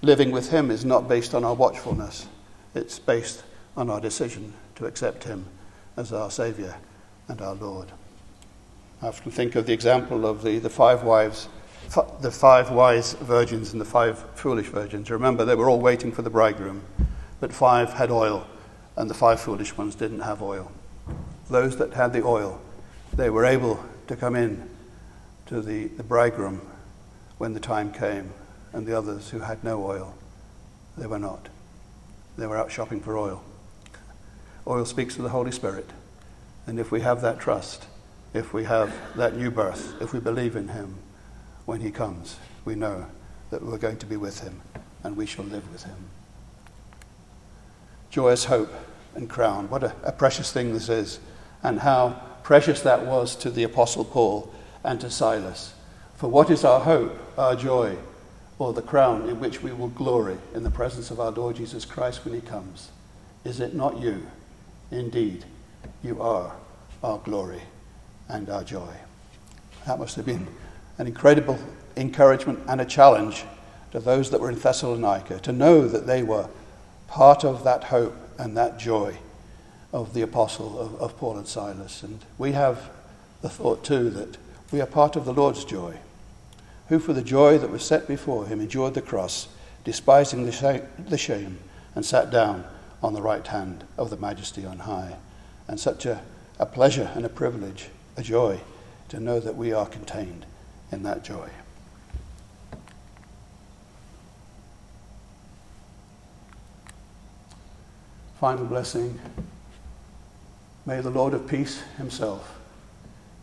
living 0.00 0.30
with 0.30 0.50
him 0.50 0.70
is 0.70 0.84
not 0.84 1.08
based 1.08 1.34
on 1.34 1.44
our 1.44 1.54
watchfulness, 1.54 2.26
it's 2.74 2.98
based 2.98 3.42
on 3.76 3.90
our 3.90 4.00
decision 4.00 4.54
to 4.76 4.86
accept 4.86 5.24
him 5.24 5.44
as 5.96 6.12
our 6.12 6.30
Saviour 6.30 6.76
and 7.28 7.40
our 7.40 7.54
Lord. 7.54 7.92
I 9.02 9.08
often 9.08 9.30
think 9.30 9.54
of 9.54 9.66
the 9.66 9.72
example 9.72 10.26
of 10.26 10.42
the, 10.42 10.58
the 10.58 10.70
five 10.70 11.02
wives, 11.02 11.48
the 12.20 12.30
five 12.30 12.70
wise 12.70 13.12
virgins 13.14 13.72
and 13.72 13.80
the 13.80 13.84
five 13.84 14.18
foolish 14.34 14.68
virgins. 14.68 15.10
Remember, 15.10 15.44
they 15.44 15.54
were 15.54 15.68
all 15.68 15.80
waiting 15.80 16.10
for 16.10 16.22
the 16.22 16.30
bridegroom, 16.30 16.82
but 17.40 17.52
five 17.52 17.92
had 17.92 18.10
oil, 18.10 18.46
and 18.96 19.10
the 19.10 19.14
five 19.14 19.40
foolish 19.40 19.76
ones 19.76 19.94
didn't 19.94 20.20
have 20.20 20.42
oil. 20.42 20.72
Those 21.48 21.76
that 21.76 21.92
had 21.92 22.12
the 22.12 22.24
oil, 22.24 22.60
they 23.12 23.30
were 23.30 23.44
able 23.44 23.84
to 24.06 24.16
come 24.16 24.34
in 24.34 24.68
to 25.46 25.60
the, 25.60 25.86
the 25.88 26.02
bridegroom 26.02 26.62
when 27.38 27.52
the 27.52 27.60
time 27.60 27.92
came, 27.92 28.32
and 28.72 28.86
the 28.86 28.96
others 28.96 29.30
who 29.30 29.40
had 29.40 29.62
no 29.62 29.84
oil, 29.84 30.14
they 30.96 31.06
were 31.06 31.18
not. 31.18 31.48
They 32.36 32.46
were 32.46 32.56
out 32.56 32.72
shopping 32.72 33.00
for 33.00 33.16
oil. 33.16 33.44
Oil 34.66 34.84
speaks 34.84 35.14
to 35.16 35.22
the 35.22 35.28
Holy 35.28 35.52
Spirit. 35.52 35.90
And 36.66 36.80
if 36.80 36.90
we 36.90 37.02
have 37.02 37.20
that 37.20 37.38
trust, 37.38 37.86
if 38.32 38.52
we 38.52 38.64
have 38.64 38.94
that 39.16 39.36
new 39.36 39.50
birth, 39.50 40.00
if 40.00 40.12
we 40.12 40.20
believe 40.20 40.56
in 40.56 40.68
Him 40.68 40.96
when 41.66 41.80
He 41.80 41.90
comes, 41.90 42.36
we 42.64 42.74
know 42.74 43.06
that 43.50 43.62
we're 43.62 43.78
going 43.78 43.98
to 43.98 44.06
be 44.06 44.16
with 44.16 44.40
Him 44.40 44.62
and 45.02 45.16
we 45.16 45.26
shall 45.26 45.44
live 45.44 45.70
with 45.70 45.84
Him. 45.84 46.08
Joyous 48.10 48.46
hope 48.46 48.72
and 49.14 49.28
crown. 49.28 49.68
What 49.68 49.82
a, 49.82 49.94
a 50.02 50.12
precious 50.12 50.50
thing 50.50 50.72
this 50.72 50.88
is, 50.88 51.20
and 51.64 51.80
how 51.80 52.10
precious 52.42 52.82
that 52.82 53.06
was 53.06 53.34
to 53.36 53.50
the 53.50 53.64
Apostle 53.64 54.04
Paul 54.04 54.54
and 54.84 55.00
to 55.00 55.10
Silas. 55.10 55.74
For 56.14 56.28
what 56.28 56.50
is 56.50 56.62
our 56.62 56.80
hope, 56.80 57.18
our 57.38 57.56
joy, 57.56 57.96
or 58.58 58.72
the 58.72 58.82
crown 58.82 59.28
in 59.28 59.40
which 59.40 59.62
we 59.62 59.72
will 59.72 59.88
glory 59.88 60.36
in 60.54 60.62
the 60.62 60.70
presence 60.70 61.10
of 61.10 61.18
our 61.18 61.30
Lord 61.30 61.56
Jesus 61.56 61.84
Christ 61.84 62.24
when 62.24 62.34
He 62.34 62.40
comes? 62.40 62.90
Is 63.44 63.60
it 63.60 63.74
not 63.74 63.98
you? 63.98 64.26
Indeed, 64.90 65.44
you 66.02 66.20
are 66.20 66.54
our 67.02 67.18
glory 67.18 67.62
and 68.28 68.48
our 68.50 68.62
joy. 68.62 68.94
That 69.86 69.98
must 69.98 70.16
have 70.16 70.26
been 70.26 70.46
an 70.98 71.06
incredible 71.06 71.58
encouragement 71.96 72.60
and 72.68 72.80
a 72.80 72.84
challenge 72.84 73.44
to 73.92 74.00
those 74.00 74.30
that 74.30 74.40
were 74.40 74.50
in 74.50 74.58
Thessalonica 74.58 75.40
to 75.40 75.52
know 75.52 75.88
that 75.88 76.06
they 76.06 76.22
were 76.22 76.48
part 77.08 77.44
of 77.44 77.64
that 77.64 77.84
hope 77.84 78.16
and 78.38 78.56
that 78.56 78.78
joy 78.78 79.16
of 79.94 80.12
the 80.12 80.22
apostle 80.22 80.78
of, 80.78 81.00
of 81.00 81.16
Paul 81.16 81.38
and 81.38 81.46
Silas. 81.46 82.02
And 82.02 82.18
we 82.36 82.50
have 82.52 82.90
the 83.42 83.48
thought 83.48 83.84
too 83.84 84.10
that 84.10 84.36
we 84.72 84.80
are 84.80 84.86
part 84.86 85.14
of 85.14 85.24
the 85.24 85.32
Lord's 85.32 85.64
joy, 85.64 85.98
who 86.88 86.98
for 86.98 87.12
the 87.12 87.22
joy 87.22 87.58
that 87.58 87.70
was 87.70 87.84
set 87.84 88.08
before 88.08 88.46
him 88.46 88.60
endured 88.60 88.94
the 88.94 89.00
cross, 89.00 89.46
despising 89.84 90.44
the 90.46 91.16
shame, 91.16 91.58
and 91.94 92.04
sat 92.04 92.32
down 92.32 92.64
on 93.04 93.14
the 93.14 93.22
right 93.22 93.46
hand 93.46 93.84
of 93.96 94.10
the 94.10 94.16
majesty 94.16 94.66
on 94.66 94.80
high. 94.80 95.16
And 95.68 95.78
such 95.78 96.06
a, 96.06 96.20
a 96.58 96.66
pleasure 96.66 97.12
and 97.14 97.24
a 97.24 97.28
privilege, 97.28 97.88
a 98.16 98.22
joy 98.22 98.60
to 99.10 99.20
know 99.20 99.38
that 99.38 99.56
we 99.56 99.72
are 99.72 99.86
contained 99.86 100.44
in 100.90 101.04
that 101.04 101.22
joy. 101.22 101.48
Final 108.40 108.64
blessing. 108.64 109.20
May 110.86 111.00
the 111.00 111.10
Lord 111.10 111.34
of 111.34 111.46
peace 111.46 111.82
himself 111.96 112.58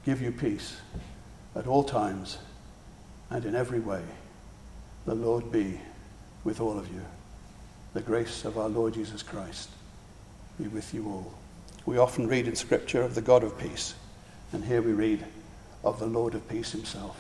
give 0.05 0.21
you 0.21 0.31
peace 0.31 0.77
at 1.55 1.67
all 1.67 1.83
times 1.83 2.37
and 3.29 3.45
in 3.45 3.55
every 3.55 3.79
way. 3.79 4.03
The 5.05 5.15
Lord 5.15 5.51
be 5.51 5.79
with 6.43 6.61
all 6.61 6.77
of 6.77 6.91
you 6.93 7.01
the 7.93 8.01
grace 8.01 8.45
of 8.45 8.57
our 8.57 8.69
Lord 8.69 8.93
Jesus 8.93 9.21
Christ 9.21 9.69
be 10.59 10.67
with 10.67 10.93
you 10.93 11.07
all. 11.07 11.33
We 11.85 11.97
often 11.97 12.27
read 12.27 12.47
in 12.47 12.55
Scripture 12.55 13.01
of 13.01 13.15
the 13.15 13.21
God 13.21 13.43
of 13.43 13.57
peace, 13.57 13.95
and 14.53 14.63
here 14.63 14.81
we 14.81 14.93
read 14.93 15.25
of 15.83 15.99
the 15.99 16.05
Lord 16.05 16.35
of 16.35 16.47
peace 16.47 16.71
himself. 16.71 17.19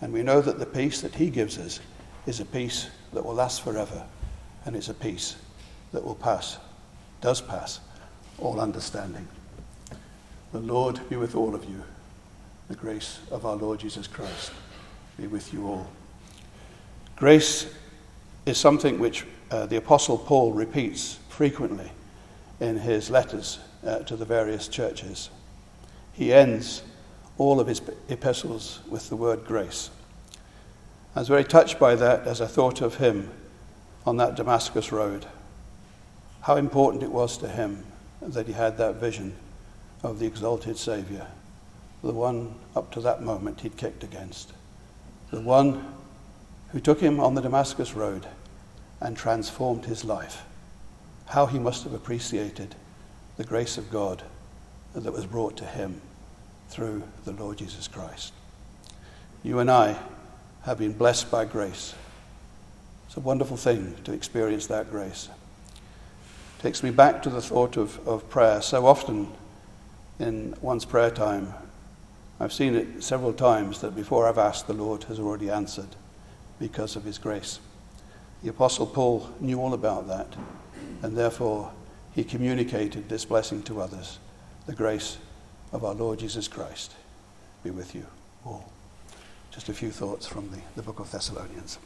And 0.00 0.12
we 0.12 0.22
know 0.22 0.40
that 0.40 0.58
the 0.58 0.66
peace 0.66 1.00
that 1.00 1.14
he 1.14 1.28
gives 1.28 1.58
us 1.58 1.80
is 2.26 2.40
a 2.40 2.44
peace 2.44 2.88
that 3.12 3.24
will 3.24 3.34
last 3.34 3.62
forever, 3.62 4.04
and 4.64 4.76
it's 4.76 4.88
a 4.88 4.94
peace 4.94 5.36
that 5.92 6.04
will 6.04 6.14
pass, 6.14 6.58
does 7.20 7.40
pass, 7.40 7.80
all 8.38 8.60
understanding. 8.60 9.26
The 10.50 10.60
Lord 10.60 11.06
be 11.10 11.16
with 11.16 11.34
all 11.34 11.54
of 11.54 11.64
you. 11.66 11.82
The 12.68 12.74
grace 12.74 13.20
of 13.30 13.44
our 13.44 13.56
Lord 13.56 13.80
Jesus 13.80 14.06
Christ 14.06 14.50
be 15.18 15.26
with 15.26 15.52
you 15.52 15.66
all. 15.66 15.88
Grace 17.16 17.70
is 18.46 18.56
something 18.56 18.98
which 18.98 19.26
uh, 19.50 19.66
the 19.66 19.76
Apostle 19.76 20.16
Paul 20.16 20.54
repeats 20.54 21.18
frequently 21.28 21.92
in 22.60 22.78
his 22.78 23.10
letters 23.10 23.58
uh, 23.86 23.98
to 24.00 24.16
the 24.16 24.24
various 24.24 24.68
churches. 24.68 25.28
He 26.14 26.32
ends 26.32 26.82
all 27.36 27.60
of 27.60 27.66
his 27.66 27.82
epistles 28.08 28.80
with 28.88 29.10
the 29.10 29.16
word 29.16 29.44
grace. 29.44 29.90
I 31.14 31.20
was 31.20 31.28
very 31.28 31.44
touched 31.44 31.78
by 31.78 31.94
that 31.94 32.26
as 32.26 32.40
I 32.40 32.46
thought 32.46 32.80
of 32.80 32.94
him 32.94 33.30
on 34.06 34.16
that 34.16 34.34
Damascus 34.34 34.92
road. 34.92 35.26
How 36.42 36.56
important 36.56 37.02
it 37.02 37.12
was 37.12 37.36
to 37.38 37.48
him 37.48 37.84
that 38.22 38.46
he 38.46 38.54
had 38.54 38.78
that 38.78 38.94
vision 38.94 39.34
of 40.02 40.18
the 40.18 40.26
exalted 40.26 40.76
Saviour, 40.76 41.26
the 42.02 42.12
one 42.12 42.54
up 42.76 42.92
to 42.92 43.00
that 43.00 43.22
moment 43.22 43.60
he'd 43.60 43.76
kicked 43.76 44.04
against, 44.04 44.52
the 45.30 45.40
one 45.40 45.94
who 46.70 46.80
took 46.80 47.00
him 47.00 47.18
on 47.18 47.34
the 47.34 47.40
Damascus 47.40 47.94
road 47.94 48.26
and 49.00 49.16
transformed 49.16 49.84
his 49.84 50.04
life. 50.04 50.44
How 51.26 51.46
he 51.46 51.58
must 51.58 51.84
have 51.84 51.92
appreciated 51.92 52.74
the 53.36 53.44
grace 53.44 53.78
of 53.78 53.90
God 53.90 54.22
that 54.94 55.12
was 55.12 55.26
brought 55.26 55.56
to 55.58 55.64
him 55.64 56.00
through 56.68 57.02
the 57.24 57.32
Lord 57.32 57.58
Jesus 57.58 57.88
Christ. 57.88 58.32
You 59.42 59.60
and 59.60 59.70
I 59.70 59.96
have 60.62 60.78
been 60.78 60.92
blessed 60.92 61.30
by 61.30 61.44
grace. 61.44 61.94
It's 63.06 63.16
a 63.16 63.20
wonderful 63.20 63.56
thing 63.56 63.94
to 64.04 64.12
experience 64.12 64.66
that 64.66 64.90
grace. 64.90 65.28
It 66.58 66.62
takes 66.62 66.82
me 66.82 66.90
back 66.90 67.22
to 67.22 67.30
the 67.30 67.40
thought 67.40 67.76
of, 67.76 68.06
of 68.06 68.28
prayer. 68.28 68.60
So 68.60 68.86
often 68.86 69.28
in 70.18 70.54
one's 70.60 70.84
prayer 70.84 71.10
time, 71.10 71.54
I've 72.40 72.52
seen 72.52 72.74
it 72.74 73.02
several 73.02 73.32
times 73.32 73.80
that 73.80 73.96
before 73.96 74.26
I've 74.26 74.38
asked, 74.38 74.66
the 74.66 74.72
Lord 74.72 75.04
has 75.04 75.18
already 75.18 75.50
answered 75.50 75.96
because 76.58 76.96
of 76.96 77.04
his 77.04 77.18
grace. 77.18 77.60
The 78.42 78.50
Apostle 78.50 78.86
Paul 78.86 79.28
knew 79.40 79.60
all 79.60 79.74
about 79.74 80.06
that, 80.08 80.36
and 81.02 81.16
therefore 81.16 81.72
he 82.14 82.22
communicated 82.24 83.08
this 83.08 83.24
blessing 83.24 83.62
to 83.64 83.80
others. 83.80 84.18
The 84.66 84.74
grace 84.74 85.18
of 85.72 85.84
our 85.84 85.94
Lord 85.94 86.20
Jesus 86.20 86.46
Christ 86.46 86.94
be 87.64 87.70
with 87.70 87.94
you 87.94 88.06
all. 88.44 88.72
Just 89.50 89.68
a 89.68 89.74
few 89.74 89.90
thoughts 89.90 90.26
from 90.26 90.50
the, 90.50 90.58
the 90.76 90.82
book 90.82 91.00
of 91.00 91.10
Thessalonians. 91.10 91.78